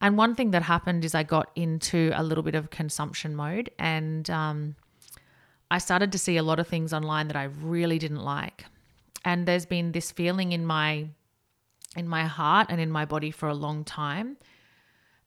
And 0.00 0.18
one 0.18 0.34
thing 0.34 0.50
that 0.50 0.62
happened 0.62 1.04
is 1.04 1.14
I 1.14 1.22
got 1.22 1.50
into 1.56 2.12
a 2.14 2.22
little 2.22 2.42
bit 2.42 2.54
of 2.54 2.70
consumption 2.70 3.34
mode 3.34 3.70
and 3.78 4.28
um, 4.28 4.76
I 5.74 5.78
started 5.78 6.12
to 6.12 6.18
see 6.18 6.36
a 6.36 6.42
lot 6.44 6.60
of 6.60 6.68
things 6.68 6.92
online 6.92 7.26
that 7.26 7.36
I 7.36 7.48
really 7.60 7.98
didn't 7.98 8.22
like. 8.22 8.66
And 9.24 9.44
there's 9.44 9.66
been 9.66 9.90
this 9.90 10.12
feeling 10.12 10.52
in 10.52 10.64
my 10.64 11.08
in 11.96 12.06
my 12.06 12.26
heart 12.26 12.68
and 12.70 12.80
in 12.80 12.92
my 12.92 13.04
body 13.04 13.32
for 13.32 13.48
a 13.48 13.54
long 13.54 13.82
time. 13.82 14.36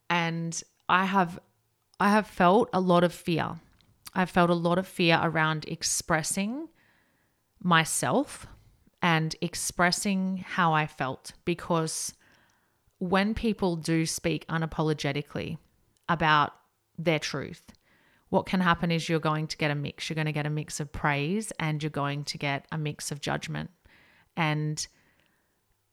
And 0.09 0.63
I 0.87 1.03
have 1.03 1.37
I 1.99 2.11
have 2.11 2.27
felt 2.27 2.69
a 2.71 2.79
lot 2.79 3.03
of 3.03 3.13
fear. 3.13 3.59
I've 4.13 4.29
felt 4.29 4.49
a 4.49 4.53
lot 4.53 4.77
of 4.77 4.87
fear 4.87 5.19
around 5.21 5.65
expressing 5.67 6.69
myself 7.61 8.47
and 9.01 9.35
expressing 9.41 10.45
how 10.47 10.71
I 10.71 10.87
felt 10.87 11.33
because 11.43 12.13
when 12.99 13.33
people 13.33 13.75
do 13.75 14.05
speak 14.05 14.47
unapologetically 14.47 15.57
about 16.07 16.53
their 16.97 17.19
truth, 17.19 17.63
what 18.29 18.45
can 18.45 18.59
happen 18.59 18.91
is 18.91 19.07
you're 19.07 19.19
going 19.19 19.47
to 19.47 19.57
get 19.57 19.71
a 19.71 19.75
mix. 19.75 20.09
You're 20.09 20.15
going 20.15 20.25
to 20.25 20.33
get 20.33 20.45
a 20.45 20.49
mix 20.49 20.79
of 20.79 20.91
praise 20.91 21.51
and 21.59 21.81
you're 21.81 21.89
going 21.89 22.23
to 22.25 22.37
get 22.37 22.65
a 22.71 22.77
mix 22.77 23.11
of 23.11 23.21
judgment. 23.21 23.69
And 24.35 24.85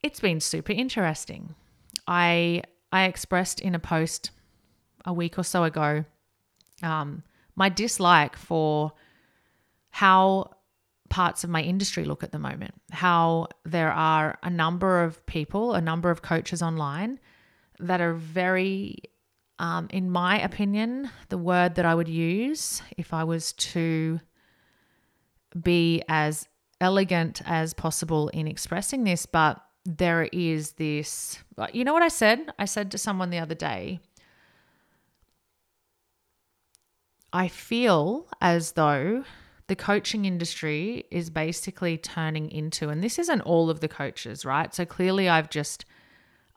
it's 0.03 0.21
been 0.21 0.41
super 0.41 0.73
interesting. 0.73 1.55
I 2.07 2.63
I 2.93 3.05
expressed 3.05 3.61
in 3.61 3.75
a 3.75 3.79
post 3.79 4.31
a 5.05 5.13
week 5.13 5.39
or 5.39 5.45
so 5.45 5.65
ago 5.65 6.05
um, 6.83 7.23
my 7.57 7.69
dislike 7.69 8.37
for 8.37 8.93
how 9.91 10.51
parts 11.09 11.45
of 11.45 11.51
my 11.51 11.63
industry 11.63 12.05
look 12.05 12.25
at 12.25 12.33
the 12.33 12.39
moment. 12.39 12.75
How 12.91 13.49
there 13.65 13.93
are 13.93 14.39
a 14.43 14.51
number 14.51 15.03
of 15.03 15.25
people, 15.27 15.75
a 15.75 15.81
number 15.81 16.11
of 16.11 16.23
coaches 16.23 16.63
online 16.63 17.21
that 17.79 18.01
are 18.01 18.15
very, 18.15 18.97
um, 19.59 19.89
in 19.91 20.11
my 20.11 20.41
opinion, 20.41 21.11
the 21.29 21.39
word 21.39 21.77
that 21.77 21.85
I 21.85 21.95
would 21.95 22.09
use 22.09 22.83
if 22.97 23.15
I 23.15 23.25
was 23.25 23.53
to 23.53 24.21
be 25.61 26.03
as 26.09 26.49
elegant 26.81 27.41
as 27.47 27.73
possible 27.73 28.29
in 28.29 28.49
expressing 28.49 29.05
this, 29.05 29.27
but 29.27 29.63
there 29.85 30.25
is 30.33 30.73
this, 30.73 31.39
you 31.73 31.85
know 31.85 31.93
what 31.93 32.03
I 32.03 32.09
said? 32.09 32.53
I 32.59 32.65
said 32.65 32.91
to 32.91 32.99
someone 32.99 33.31
the 33.31 33.39
other 33.39 33.55
day, 33.55 34.01
I 37.33 37.49
feel 37.49 38.29
as 38.41 38.73
though 38.73 39.25
the 39.67 39.77
coaching 39.77 40.25
industry 40.25 41.05
is 41.11 41.31
basically 41.31 41.97
turning 41.97 42.51
into, 42.51 42.89
and 42.89 43.03
this 43.03 43.19
isn't 43.19 43.41
all 43.43 43.71
of 43.71 43.81
the 43.81 43.89
coaches, 43.89 44.45
right? 44.45 44.75
So 44.75 44.85
clearly 44.85 45.29
I've 45.29 45.51
just 45.51 45.85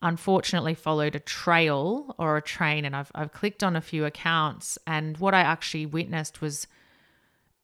unfortunately 0.01 0.75
followed 0.75 1.15
a 1.15 1.19
trail 1.19 2.15
or 2.19 2.37
a 2.37 2.41
train 2.41 2.85
and 2.85 2.95
I've, 2.95 3.11
I've 3.15 3.31
clicked 3.31 3.63
on 3.63 3.75
a 3.75 3.81
few 3.81 4.05
accounts. 4.05 4.77
And 4.85 5.17
what 5.17 5.33
I 5.33 5.39
actually 5.39 5.85
witnessed 5.85 6.41
was 6.41 6.67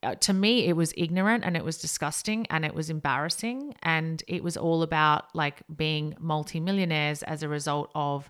uh, 0.04 0.16
to 0.16 0.34
me 0.34 0.68
it 0.68 0.76
was 0.76 0.94
ignorant 0.98 1.44
and 1.46 1.56
it 1.56 1.64
was 1.64 1.78
disgusting 1.78 2.46
and 2.50 2.66
it 2.66 2.74
was 2.74 2.90
embarrassing 2.90 3.74
and 3.84 4.22
it 4.28 4.44
was 4.44 4.58
all 4.58 4.84
about 4.84 5.34
like 5.34 5.62
being 5.74 6.16
multimillionaires 6.20 7.24
as 7.24 7.42
a 7.42 7.48
result 7.48 7.90
of 7.96 8.30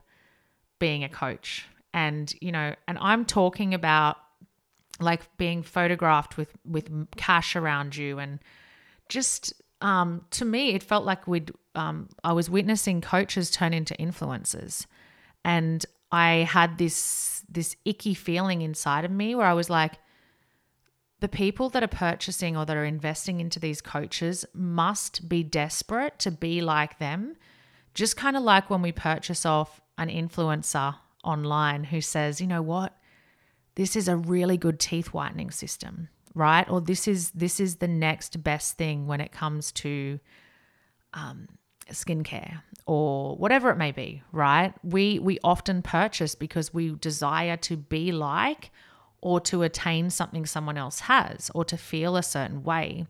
being 0.79 1.03
a 1.03 1.09
coach 1.09 1.65
and 1.93 2.35
you 2.41 2.51
know 2.51 2.75
and 2.87 2.97
i'm 2.99 3.25
talking 3.25 3.73
about 3.73 4.17
like 4.99 5.21
being 5.37 5.63
photographed 5.63 6.37
with 6.37 6.55
with 6.65 6.89
cash 7.15 7.55
around 7.55 7.95
you 7.95 8.19
and 8.19 8.39
just 9.09 9.53
um, 9.83 10.25
to 10.31 10.45
me 10.45 10.73
it 10.73 10.81
felt 10.81 11.05
like 11.05 11.27
we'd 11.27 11.51
um, 11.75 12.09
i 12.23 12.33
was 12.33 12.49
witnessing 12.49 13.01
coaches 13.01 13.51
turn 13.51 13.73
into 13.73 13.93
influencers. 13.95 14.85
And 15.45 15.85
I 16.11 16.47
had 16.49 16.77
this 16.77 17.43
this 17.49 17.75
icky 17.85 18.13
feeling 18.13 18.61
inside 18.61 19.05
of 19.05 19.11
me 19.11 19.35
where 19.35 19.45
I 19.45 19.53
was 19.53 19.69
like, 19.69 19.93
the 21.19 21.27
people 21.27 21.69
that 21.69 21.83
are 21.83 21.87
purchasing 21.87 22.57
or 22.57 22.65
that 22.65 22.77
are 22.77 22.85
investing 22.85 23.39
into 23.39 23.59
these 23.59 23.81
coaches 23.81 24.45
must 24.53 25.29
be 25.29 25.43
desperate 25.43 26.19
to 26.19 26.31
be 26.31 26.61
like 26.61 26.99
them. 26.99 27.35
Just 27.93 28.17
kind 28.17 28.35
of 28.35 28.43
like 28.43 28.69
when 28.69 28.81
we 28.81 28.91
purchase 28.91 29.45
off 29.45 29.81
an 29.97 30.09
influencer 30.09 30.95
online 31.23 31.85
who 31.85 32.01
says, 32.01 32.41
you 32.41 32.47
know 32.47 32.61
what, 32.61 32.97
this 33.75 33.95
is 33.95 34.07
a 34.07 34.17
really 34.17 34.57
good 34.57 34.79
teeth 34.79 35.13
whitening 35.13 35.51
system, 35.51 36.09
right? 36.35 36.69
Or 36.69 36.81
this 36.81 37.07
is 37.07 37.31
this 37.31 37.59
is 37.59 37.77
the 37.77 37.87
next 37.87 38.43
best 38.43 38.77
thing 38.77 39.07
when 39.07 39.21
it 39.21 39.31
comes 39.31 39.71
to 39.73 40.19
um, 41.13 41.47
skincare 41.91 42.61
or 42.85 43.35
whatever 43.37 43.69
it 43.69 43.77
may 43.77 43.91
be, 43.91 44.23
right? 44.31 44.73
We 44.83 45.19
we 45.19 45.39
often 45.43 45.81
purchase 45.81 46.35
because 46.35 46.73
we 46.73 46.95
desire 46.95 47.57
to 47.57 47.77
be 47.77 48.11
like 48.11 48.71
or 49.21 49.39
to 49.39 49.63
attain 49.63 50.09
something 50.09 50.45
someone 50.45 50.77
else 50.77 50.99
has 51.01 51.49
or 51.55 51.63
to 51.65 51.77
feel 51.77 52.17
a 52.17 52.23
certain 52.23 52.63
way. 52.63 53.07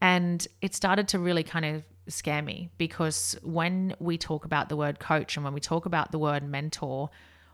And 0.00 0.46
it 0.60 0.74
started 0.74 1.08
to 1.08 1.18
really 1.18 1.42
kind 1.42 1.64
of 1.64 1.82
scare 2.08 2.42
me 2.42 2.70
because 2.78 3.36
when 3.42 3.94
we 4.00 4.18
talk 4.18 4.44
about 4.44 4.68
the 4.68 4.76
word 4.76 4.98
coach 4.98 5.36
and 5.36 5.44
when 5.44 5.54
we 5.54 5.60
talk 5.60 5.86
about 5.86 6.12
the 6.12 6.18
word 6.18 6.42
mentor, 6.42 7.10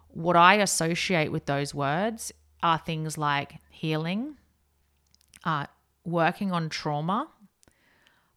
what 0.09 0.37
I 0.37 0.55
associate 0.55 1.31
with 1.31 1.47
those 1.47 1.75
words 1.75 2.33
are 2.63 2.79
things 2.79 3.19
like 3.19 3.57
healing, 3.71 4.37
uh, 5.45 5.67
working 6.05 6.53
on 6.53 6.69
trauma. 6.69 7.29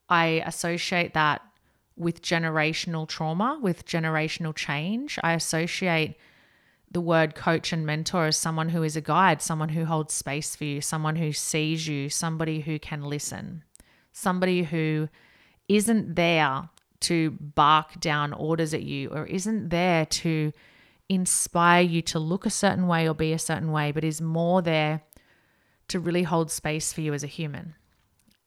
I 0.10 0.44
associate 0.46 1.14
that 1.14 1.42
with 1.96 2.22
generational 2.22 3.08
trauma, 3.08 3.60
with 3.62 3.86
generational 3.86 4.56
change. 4.56 5.20
I 5.22 5.34
associate 5.34 6.16
the 6.92 7.02
word 7.02 7.36
coach 7.36 7.72
and 7.72 7.86
mentor 7.86 8.26
as 8.26 8.38
someone 8.38 8.70
who 8.70 8.82
is 8.82 8.96
a 8.96 9.02
guide, 9.02 9.42
someone 9.42 9.70
who 9.70 9.86
holds 9.86 10.14
space 10.14 10.56
for 10.56 10.64
you, 10.64 10.82
someone 10.82 11.18
who 11.18 11.32
sees 11.32 11.88
you, 11.88 12.10
somebody 12.10 12.62
who 12.62 12.80
can 12.80 13.04
listen, 13.04 13.64
somebody 14.12 14.64
who 14.64 15.08
isn't 15.68 16.16
there 16.16 16.70
to 17.02 17.32
bark 17.32 18.00
down 18.00 18.34
orders 18.34 18.74
at 18.74 18.82
you 18.84 19.10
or 19.10 19.26
isn't 19.28 19.70
there 19.70 20.06
to 20.06 20.52
inspire 21.08 21.82
you 21.82 22.02
to 22.02 22.20
look 22.20 22.46
a 22.46 22.50
certain 22.50 22.88
way 22.88 23.08
or 23.08 23.14
be 23.14 23.34
a 23.34 23.40
certain 23.40 23.72
way, 23.72 23.92
but 23.92 24.04
is 24.04 24.22
more 24.22 24.62
there 24.62 25.02
to 25.90 26.00
really 26.00 26.24
hold 26.24 26.52
space 26.52 26.94
for 26.94 27.02
you 27.02 27.14
as 27.14 27.24
a 27.24 27.28
human 27.28 27.76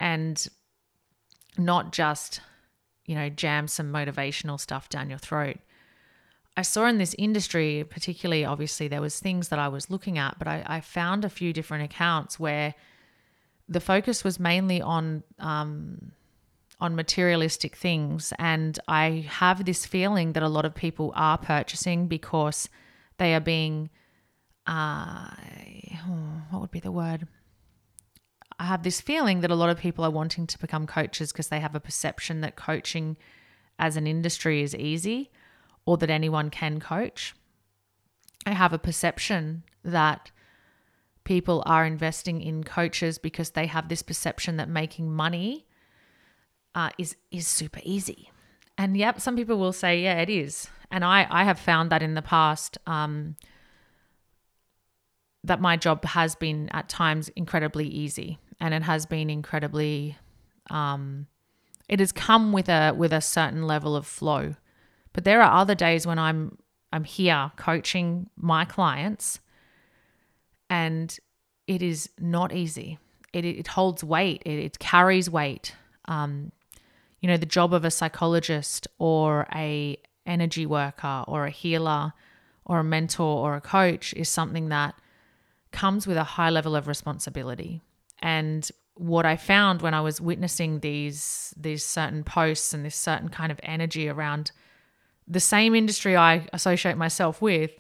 and 0.01 0.49
not 1.59 1.93
just 1.93 2.41
you 3.07 3.15
know, 3.15 3.29
jam 3.29 3.69
some 3.69 3.93
motivational 3.93 4.59
stuff 4.59 4.89
down 4.89 5.11
your 5.11 5.19
throat. 5.19 5.59
I 6.57 6.63
saw 6.63 6.87
in 6.87 6.99
this 6.99 7.15
industry, 7.19 7.85
particularly, 7.89 8.45
obviously, 8.45 8.89
there 8.89 9.01
was 9.01 9.19
things 9.19 9.49
that 9.49 9.59
I 9.59 9.69
was 9.69 9.91
looking 9.91 10.19
at, 10.19 10.39
but 10.39 10.47
I, 10.47 10.63
I 10.67 10.81
found 10.81 11.25
a 11.25 11.31
few 11.31 11.53
different 11.53 11.85
accounts 11.85 12.39
where 12.39 12.75
the 13.69 13.81
focus 13.81 14.23
was 14.23 14.39
mainly 14.39 14.83
on 14.83 15.23
um, 15.39 16.13
on 16.81 16.95
materialistic 16.97 17.77
things, 17.77 18.33
and 18.39 18.79
I 18.89 19.27
have 19.29 19.65
this 19.65 19.87
feeling 19.87 20.33
that 20.33 20.43
a 20.43 20.49
lot 20.49 20.65
of 20.65 20.75
people 20.75 21.13
are 21.15 21.39
purchasing 21.39 22.07
because 22.07 22.69
they 23.19 23.35
are 23.35 23.41
being, 23.41 23.89
uh, 24.67 25.31
what 26.51 26.61
would 26.61 26.71
be 26.71 26.81
the 26.81 26.93
word? 26.93 27.27
I 28.59 28.65
have 28.65 28.83
this 28.83 29.01
feeling 29.01 29.41
that 29.41 29.51
a 29.51 29.57
lot 29.57 29.71
of 29.71 29.79
people 29.79 30.05
are 30.05 30.11
wanting 30.11 30.47
to 30.47 30.59
become 30.59 30.87
coaches 30.87 31.33
because 31.33 31.49
they 31.49 31.61
have 31.61 31.75
a 31.75 31.81
perception 31.81 32.43
that 32.43 32.55
coaching 32.57 33.17
as 33.79 33.97
an 33.97 34.07
industry 34.07 34.63
is 34.63 34.75
easy 34.75 35.31
or 35.85 35.97
that 35.97 36.11
anyone 36.11 36.51
can 36.51 36.79
coach. 36.79 37.35
I 38.47 38.53
have 38.53 38.73
a 38.73 38.79
perception 38.79 39.65
that 39.85 40.31
people 41.25 41.63
are 41.67 41.85
investing 41.85 42.41
in 42.41 42.65
coaches 42.65 43.19
because 43.19 43.51
they 43.51 43.67
have 43.67 43.89
this 43.89 44.03
perception 44.03 44.57
that 44.57 44.69
making 44.69 45.13
money 45.13 45.67
uh, 46.75 46.91
is 46.99 47.17
is 47.31 47.47
super 47.47 47.81
easy. 47.85 48.31
And 48.79 48.97
yep, 48.97 49.21
some 49.21 49.37
people 49.37 49.59
will 49.59 49.73
say, 49.73 50.03
yeah, 50.03 50.21
it 50.21 50.31
is. 50.31 50.69
And 50.91 51.05
I 51.05 51.27
I 51.31 51.45
have 51.45 51.59
found 51.59 51.91
that 51.91 52.03
in 52.03 52.15
the 52.15 52.23
past. 52.23 52.79
Um, 52.87 53.37
that 55.45 55.61
my 55.61 55.77
job 55.77 56.05
has 56.05 56.35
been 56.35 56.69
at 56.73 56.89
times 56.89 57.29
incredibly 57.31 57.87
easy 57.87 58.39
and 58.61 58.75
it 58.75 58.83
has 58.83 59.07
been 59.07 59.29
incredibly 59.29 60.17
um, 60.71 61.27
it 61.89 62.01
has 62.01 62.13
come 62.13 62.53
with 62.53 62.69
a 62.69 62.93
with 62.93 63.13
a 63.13 63.21
certain 63.21 63.67
level 63.67 63.97
of 63.97 64.07
flow. 64.07 64.55
But 65.13 65.25
there 65.25 65.43
are 65.43 65.61
other 65.61 65.75
days 65.75 66.07
when 66.07 66.19
i'm 66.19 66.59
i'm 66.93 67.05
here 67.05 67.53
coaching 67.57 68.31
my 68.37 68.65
clients 68.65 69.41
and 70.71 71.19
it 71.67 71.83
is 71.83 72.09
not 72.19 72.53
easy. 72.53 72.99
It, 73.33 73.45
it 73.45 73.69
holds 73.69 74.03
weight. 74.03 74.43
It, 74.45 74.59
it 74.59 74.79
carries 74.79 75.29
weight. 75.31 75.75
Um, 76.07 76.53
you 77.21 77.29
know 77.29 77.37
the 77.37 77.47
job 77.47 77.73
of 77.73 77.85
a 77.85 77.91
psychologist 77.91 78.89
or 78.99 79.47
a 79.55 79.97
energy 80.27 80.67
worker 80.67 81.25
or 81.29 81.47
a 81.47 81.51
healer 81.51 82.13
or 82.65 82.81
a 82.81 82.85
mentor 82.85 83.39
or 83.45 83.55
a 83.55 83.61
coach 83.61 84.13
is 84.15 84.29
something 84.29 84.69
that 84.69 84.95
comes 85.73 86.07
with 86.07 86.17
a 86.17 86.25
high 86.25 86.51
level 86.51 86.77
of 86.77 86.87
responsibility 86.87 87.81
and 88.21 88.71
what 88.95 89.25
I 89.25 89.37
found 89.37 89.83
when 89.83 89.95
I 89.95 90.01
was 90.01 90.21
witnessing 90.21 90.81
these 90.81 91.55
these 91.57 91.85
certain 91.85 92.25
posts 92.25 92.73
and 92.75 92.85
this 92.85 92.97
certain 92.97 93.29
kind 93.29 93.51
of 93.51 93.59
energy 93.63 94.09
around 94.09 94.53
the 95.27 95.41
same 95.41 95.75
industry 95.75 96.17
I 96.17 96.47
associate 96.53 96.97
myself 96.97 97.41
with, 97.41 97.73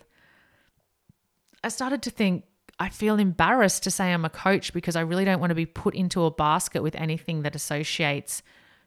I 1.62 1.68
started 1.68 2.02
to 2.02 2.10
think 2.10 2.44
I 2.78 2.88
feel 2.88 3.18
embarrassed 3.18 3.82
to 3.84 3.90
say 3.90 4.12
I'm 4.12 4.24
a 4.24 4.30
coach 4.30 4.72
because 4.72 4.96
I 4.96 5.02
really 5.02 5.24
don't 5.24 5.40
want 5.40 5.50
to 5.50 5.54
be 5.54 5.66
put 5.66 5.94
into 5.94 6.24
a 6.24 6.30
basket 6.30 6.82
with 6.82 6.96
anything 6.96 7.42
that 7.42 7.54
associates 7.54 8.42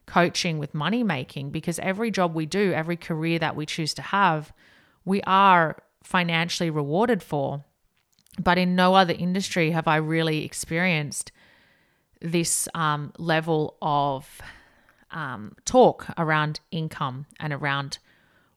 coaching 0.05 0.57
with 0.57 0.73
money 0.73 1.03
making 1.03 1.51
because 1.51 1.79
every 1.79 2.11
job 2.11 2.35
we 2.35 2.45
do, 2.45 2.73
every 2.73 2.97
career 2.97 3.39
that 3.39 3.55
we 3.55 3.65
choose 3.65 3.93
to 3.95 4.01
have, 4.01 4.51
we 5.03 5.21
are 5.23 5.77
financially 6.03 6.69
rewarded 6.69 7.23
for. 7.23 7.63
But 8.39 8.57
in 8.57 8.75
no 8.75 8.95
other 8.95 9.13
industry 9.17 9.71
have 9.71 9.87
I 9.87 9.97
really 9.97 10.43
experienced 10.43 11.31
this 12.21 12.67
um, 12.73 13.13
level 13.17 13.77
of 13.81 14.41
um, 15.11 15.55
talk 15.63 16.07
around 16.17 16.59
income 16.71 17.25
and 17.39 17.53
around 17.53 17.99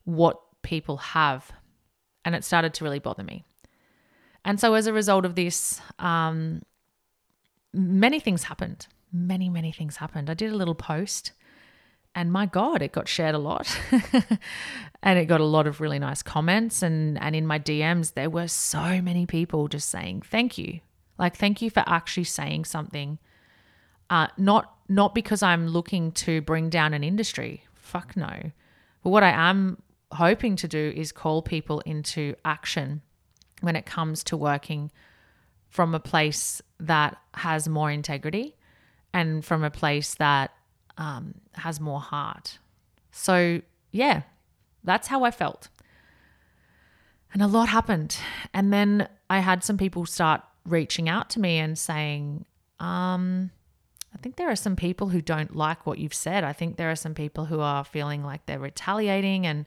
what 0.04 0.40
people 0.62 0.96
have. 0.98 1.52
And 2.24 2.34
it 2.34 2.44
started 2.44 2.74
to 2.74 2.84
really 2.84 2.98
bother 2.98 3.22
me. 3.22 3.44
And 4.44 4.58
so, 4.58 4.74
as 4.74 4.86
a 4.86 4.92
result 4.92 5.24
of 5.24 5.34
this, 5.34 5.80
um, 5.98 6.62
many 7.72 8.20
things 8.20 8.44
happened. 8.44 8.86
Many, 9.12 9.48
many 9.48 9.72
things 9.72 9.96
happened. 9.96 10.28
I 10.28 10.34
did 10.34 10.52
a 10.52 10.56
little 10.56 10.74
post, 10.74 11.32
and 12.18 12.33
my 12.33 12.46
God, 12.46 12.83
it 12.83 12.90
got 12.90 13.07
shared 13.07 13.37
a 13.37 13.38
lot. 13.38 13.78
and 15.04 15.18
it 15.20 15.26
got 15.26 15.40
a 15.40 15.44
lot 15.44 15.68
of 15.68 15.81
really 15.81 16.00
nice 16.00 16.20
comments. 16.20 16.83
And, 16.83 17.16
and 17.22 17.37
in 17.37 17.46
my 17.46 17.61
DMs, 17.61 18.14
there 18.14 18.28
were 18.28 18.48
so 18.48 19.00
many 19.00 19.24
people 19.24 19.68
just 19.68 19.88
saying, 19.88 20.22
Thank 20.22 20.59
you. 20.59 20.81
Like, 21.16 21.37
thank 21.37 21.62
you 21.62 21.70
for 21.70 21.85
actually 21.87 22.24
saying 22.24 22.64
something 22.64 23.18
uh, 24.11 24.26
not 24.37 24.74
not 24.88 25.14
because 25.14 25.42
I'm 25.42 25.68
looking 25.68 26.12
to 26.12 26.40
bring 26.40 26.70
down 26.70 26.92
an 26.92 27.04
industry. 27.04 27.64
Fuck 27.74 28.16
no. 28.16 28.50
But 29.04 29.11
what 29.11 29.22
I 29.22 29.31
am 29.31 29.83
hoping 30.12 30.57
to 30.57 30.68
do 30.68 30.92
is 30.96 31.12
call 31.12 31.42
people 31.42 31.81
into 31.81 32.35
action 32.44 33.02
when 33.61 33.76
it 33.76 33.87
comes 33.87 34.24
to 34.24 34.37
working 34.37 34.90
from 35.68 35.94
a 35.94 36.00
place 36.00 36.62
that 36.81 37.16
has 37.35 37.68
more 37.68 37.90
integrity 37.90 38.57
and 39.12 39.44
from 39.44 39.62
a 39.62 39.70
place 39.70 40.14
that 40.14 40.52
um, 40.98 41.34
has 41.54 41.80
more 41.80 42.00
heart. 42.00 42.58
So, 43.11 43.62
yeah, 43.90 44.22
that's 44.84 45.08
how 45.08 45.24
I 45.24 45.30
felt. 45.30 45.68
And 47.32 47.42
a 47.42 47.46
lot 47.46 47.68
happened. 47.68 48.16
And 48.52 48.72
then 48.72 49.08
I 49.30 49.38
had 49.38 49.64
some 49.64 49.78
people 49.78 50.06
start 50.06 50.42
reaching 50.64 51.08
out 51.08 51.30
to 51.30 51.40
me 51.40 51.58
and 51.58 51.78
saying, 51.78 52.44
um, 52.80 53.50
I 54.14 54.18
think 54.18 54.37
there 54.37 54.50
are 54.50 54.56
some 54.56 54.76
people 54.76 55.08
who 55.08 55.20
don't 55.20 55.54
like 55.54 55.87
what 55.87 55.98
you've 55.98 56.14
said. 56.14 56.44
I 56.44 56.52
think 56.52 56.76
there 56.76 56.90
are 56.90 56.96
some 56.96 57.14
people 57.14 57.46
who 57.46 57.61
are 57.61 57.84
feeling 57.84 58.24
like 58.24 58.46
they're 58.46 58.58
retaliating, 58.58 59.46
and 59.46 59.66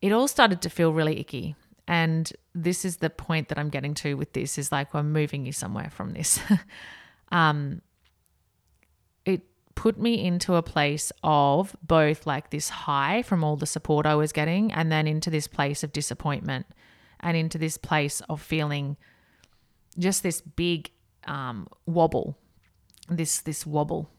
it 0.00 0.12
all 0.12 0.28
started 0.28 0.60
to 0.62 0.70
feel 0.70 0.92
really 0.92 1.18
icky. 1.18 1.56
And 1.88 2.32
this 2.54 2.84
is 2.84 2.98
the 2.98 3.10
point 3.10 3.48
that 3.48 3.58
I'm 3.58 3.70
getting 3.70 3.94
to 3.94 4.14
with 4.14 4.34
this 4.34 4.58
is 4.58 4.70
like, 4.70 4.94
I'm 4.94 5.12
moving 5.12 5.46
you 5.46 5.52
somewhere 5.52 5.90
from 5.90 6.12
this. 6.12 6.38
um, 7.32 7.82
put 9.74 9.98
me 9.98 10.24
into 10.24 10.54
a 10.54 10.62
place 10.62 11.12
of 11.22 11.76
both 11.82 12.26
like 12.26 12.50
this 12.50 12.68
high 12.68 13.22
from 13.22 13.42
all 13.44 13.56
the 13.56 13.66
support 13.66 14.06
I 14.06 14.14
was 14.14 14.32
getting, 14.32 14.72
and 14.72 14.90
then 14.90 15.06
into 15.06 15.30
this 15.30 15.46
place 15.46 15.82
of 15.82 15.92
disappointment 15.92 16.66
and 17.20 17.36
into 17.36 17.58
this 17.58 17.76
place 17.76 18.20
of 18.28 18.40
feeling 18.40 18.96
just 19.98 20.22
this 20.22 20.40
big 20.40 20.90
um, 21.26 21.68
wobble 21.86 22.36
this 23.08 23.40
this 23.40 23.66
wobble. 23.66 24.10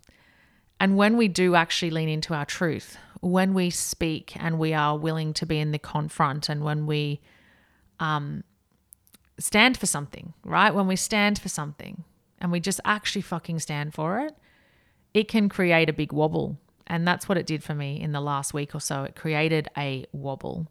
And 0.79 0.97
when 0.97 1.17
we 1.17 1.27
do 1.27 1.55
actually 1.55 1.91
lean 1.91 2.09
into 2.09 2.33
our 2.33 2.45
truth, 2.45 2.97
when 3.21 3.53
we 3.53 3.69
speak 3.69 4.33
and 4.35 4.59
we 4.59 4.73
are 4.73 4.97
willing 4.97 5.33
to 5.33 5.45
be 5.45 5.59
in 5.59 5.71
the 5.71 5.79
confront 5.79 6.49
and 6.49 6.63
when 6.63 6.85
we 6.85 7.21
um, 7.99 8.43
stand 9.39 9.77
for 9.77 9.85
something, 9.85 10.33
right? 10.43 10.73
When 10.73 10.87
we 10.87 10.95
stand 10.95 11.39
for 11.39 11.47
something 11.47 12.03
and 12.39 12.51
we 12.51 12.59
just 12.59 12.81
actually 12.83 13.21
fucking 13.21 13.59
stand 13.59 13.93
for 13.93 14.19
it, 14.19 14.35
it 15.13 15.27
can 15.27 15.49
create 15.49 15.89
a 15.89 15.93
big 15.93 16.11
wobble. 16.11 16.57
And 16.87 17.07
that's 17.07 17.29
what 17.29 17.37
it 17.37 17.45
did 17.45 17.63
for 17.63 17.73
me 17.73 18.01
in 18.01 18.11
the 18.11 18.21
last 18.21 18.53
week 18.53 18.75
or 18.75 18.79
so. 18.79 19.03
It 19.03 19.15
created 19.15 19.69
a 19.77 20.05
wobble. 20.11 20.67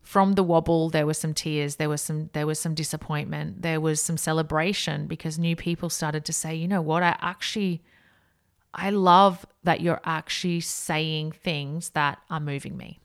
From 0.00 0.34
the 0.34 0.42
wobble, 0.42 0.88
there 0.88 1.06
were 1.06 1.14
some 1.14 1.34
tears, 1.34 1.76
there 1.76 1.88
was 1.88 2.00
some 2.00 2.30
there 2.32 2.46
was 2.46 2.58
some 2.58 2.74
disappointment, 2.74 3.62
there 3.62 3.80
was 3.80 4.00
some 4.00 4.16
celebration 4.16 5.06
because 5.06 5.38
new 5.38 5.54
people 5.54 5.90
started 5.90 6.24
to 6.24 6.32
say, 6.32 6.54
you 6.54 6.68
know 6.68 6.80
what, 6.80 7.02
I 7.02 7.16
actually 7.20 7.82
I 8.72 8.90
love 8.90 9.44
that 9.64 9.80
you're 9.80 10.00
actually 10.04 10.60
saying 10.60 11.32
things 11.32 11.90
that 11.90 12.20
are 12.30 12.40
moving 12.40 12.76
me. 12.76 13.00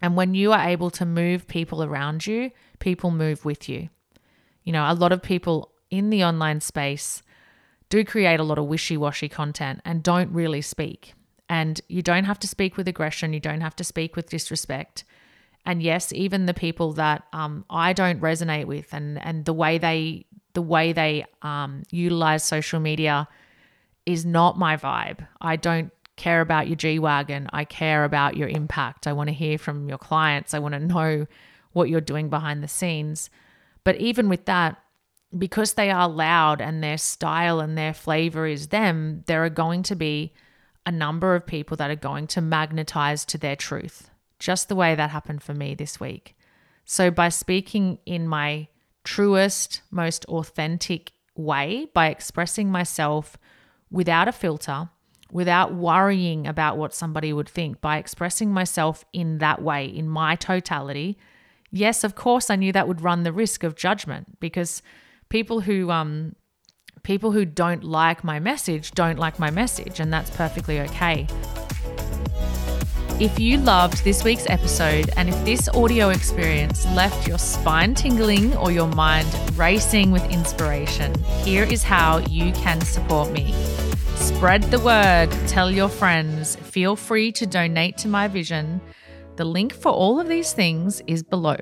And 0.00 0.16
when 0.16 0.34
you 0.34 0.52
are 0.52 0.68
able 0.68 0.90
to 0.92 1.04
move 1.04 1.48
people 1.48 1.82
around 1.82 2.26
you, 2.26 2.52
people 2.78 3.10
move 3.10 3.44
with 3.44 3.68
you. 3.68 3.88
You 4.62 4.72
know, 4.72 4.84
a 4.90 4.94
lot 4.94 5.12
of 5.12 5.22
people 5.22 5.72
in 5.90 6.10
the 6.10 6.24
online 6.24 6.60
space 6.60 7.22
do 7.88 8.04
create 8.04 8.40
a 8.40 8.44
lot 8.44 8.58
of 8.58 8.66
wishy 8.66 8.96
washy 8.96 9.28
content 9.28 9.80
and 9.84 10.02
don't 10.02 10.30
really 10.32 10.60
speak. 10.60 11.14
And 11.48 11.80
you 11.88 12.02
don't 12.02 12.24
have 12.24 12.38
to 12.40 12.48
speak 12.48 12.76
with 12.76 12.86
aggression, 12.88 13.32
you 13.32 13.40
don't 13.40 13.62
have 13.62 13.76
to 13.76 13.84
speak 13.84 14.16
with 14.16 14.28
disrespect. 14.28 15.04
And 15.64 15.82
yes, 15.82 16.12
even 16.12 16.46
the 16.46 16.54
people 16.54 16.92
that 16.94 17.24
um, 17.32 17.64
I 17.68 17.92
don't 17.92 18.20
resonate 18.20 18.66
with 18.66 18.92
and, 18.92 19.22
and 19.24 19.44
the 19.44 19.52
way 19.52 19.78
they 19.78 20.26
the 20.54 20.62
way 20.62 20.92
they 20.92 21.24
um, 21.42 21.82
utilize 21.90 22.42
social 22.42 22.80
media 22.80 23.28
is 24.06 24.24
not 24.24 24.58
my 24.58 24.76
vibe. 24.76 25.26
I 25.40 25.56
don't 25.56 25.92
care 26.16 26.40
about 26.40 26.66
your 26.66 26.76
G 26.76 26.98
Wagon. 26.98 27.48
I 27.52 27.64
care 27.64 28.04
about 28.04 28.36
your 28.36 28.48
impact. 28.48 29.06
I 29.06 29.12
want 29.12 29.28
to 29.28 29.34
hear 29.34 29.58
from 29.58 29.88
your 29.88 29.98
clients. 29.98 30.54
I 30.54 30.58
want 30.58 30.72
to 30.72 30.80
know 30.80 31.26
what 31.72 31.88
you're 31.88 32.00
doing 32.00 32.28
behind 32.28 32.62
the 32.62 32.68
scenes. 32.68 33.30
But 33.84 33.96
even 33.96 34.28
with 34.28 34.46
that, 34.46 34.82
because 35.36 35.74
they 35.74 35.90
are 35.90 36.08
loud 36.08 36.60
and 36.60 36.82
their 36.82 36.98
style 36.98 37.60
and 37.60 37.76
their 37.76 37.92
flavor 37.92 38.46
is 38.46 38.68
them, 38.68 39.24
there 39.26 39.44
are 39.44 39.50
going 39.50 39.82
to 39.84 39.94
be 39.94 40.32
a 40.86 40.92
number 40.92 41.34
of 41.34 41.46
people 41.46 41.76
that 41.76 41.90
are 41.90 41.96
going 41.96 42.26
to 42.28 42.40
magnetize 42.40 43.24
to 43.26 43.36
their 43.36 43.56
truth, 43.56 44.10
just 44.38 44.68
the 44.68 44.76
way 44.76 44.94
that 44.94 45.10
happened 45.10 45.42
for 45.42 45.52
me 45.52 45.74
this 45.74 46.00
week. 46.00 46.34
So, 46.86 47.10
by 47.10 47.28
speaking 47.28 47.98
in 48.06 48.26
my 48.26 48.68
truest, 49.04 49.82
most 49.90 50.24
authentic 50.26 51.12
way, 51.34 51.88
by 51.92 52.08
expressing 52.08 52.70
myself 52.70 53.36
without 53.90 54.28
a 54.28 54.32
filter, 54.32 54.88
without 55.30 55.74
worrying 55.74 56.46
about 56.46 56.78
what 56.78 56.94
somebody 56.94 57.34
would 57.34 57.48
think, 57.48 57.82
by 57.82 57.98
expressing 57.98 58.50
myself 58.50 59.04
in 59.12 59.38
that 59.38 59.60
way, 59.60 59.84
in 59.84 60.08
my 60.08 60.34
totality, 60.36 61.18
yes, 61.70 62.02
of 62.02 62.14
course, 62.14 62.48
I 62.48 62.56
knew 62.56 62.72
that 62.72 62.88
would 62.88 63.02
run 63.02 63.24
the 63.24 63.32
risk 63.32 63.62
of 63.62 63.76
judgment 63.76 64.40
because 64.40 64.80
people 65.28 65.60
who 65.60 65.90
um 65.90 66.34
people 67.02 67.32
who 67.32 67.44
don't 67.44 67.84
like 67.84 68.24
my 68.24 68.38
message 68.38 68.90
don't 68.92 69.18
like 69.18 69.38
my 69.38 69.50
message 69.50 70.00
and 70.00 70.12
that's 70.12 70.30
perfectly 70.30 70.80
okay. 70.80 71.26
If 73.20 73.40
you 73.40 73.58
loved 73.58 74.04
this 74.04 74.22
week's 74.22 74.46
episode 74.48 75.10
and 75.16 75.28
if 75.28 75.44
this 75.44 75.68
audio 75.70 76.10
experience 76.10 76.86
left 76.94 77.26
your 77.26 77.38
spine 77.38 77.94
tingling 77.94 78.56
or 78.56 78.70
your 78.70 78.86
mind 78.86 79.26
racing 79.56 80.12
with 80.12 80.24
inspiration, 80.30 81.12
here 81.42 81.64
is 81.64 81.82
how 81.82 82.18
you 82.18 82.52
can 82.52 82.80
support 82.80 83.32
me. 83.32 83.52
Spread 84.14 84.62
the 84.64 84.78
word, 84.78 85.30
tell 85.48 85.68
your 85.68 85.88
friends, 85.88 86.54
feel 86.56 86.94
free 86.94 87.32
to 87.32 87.44
donate 87.44 87.98
to 87.98 88.08
my 88.08 88.28
vision. 88.28 88.80
The 89.34 89.44
link 89.44 89.74
for 89.74 89.90
all 89.90 90.20
of 90.20 90.28
these 90.28 90.52
things 90.52 91.02
is 91.08 91.24
below. 91.24 91.58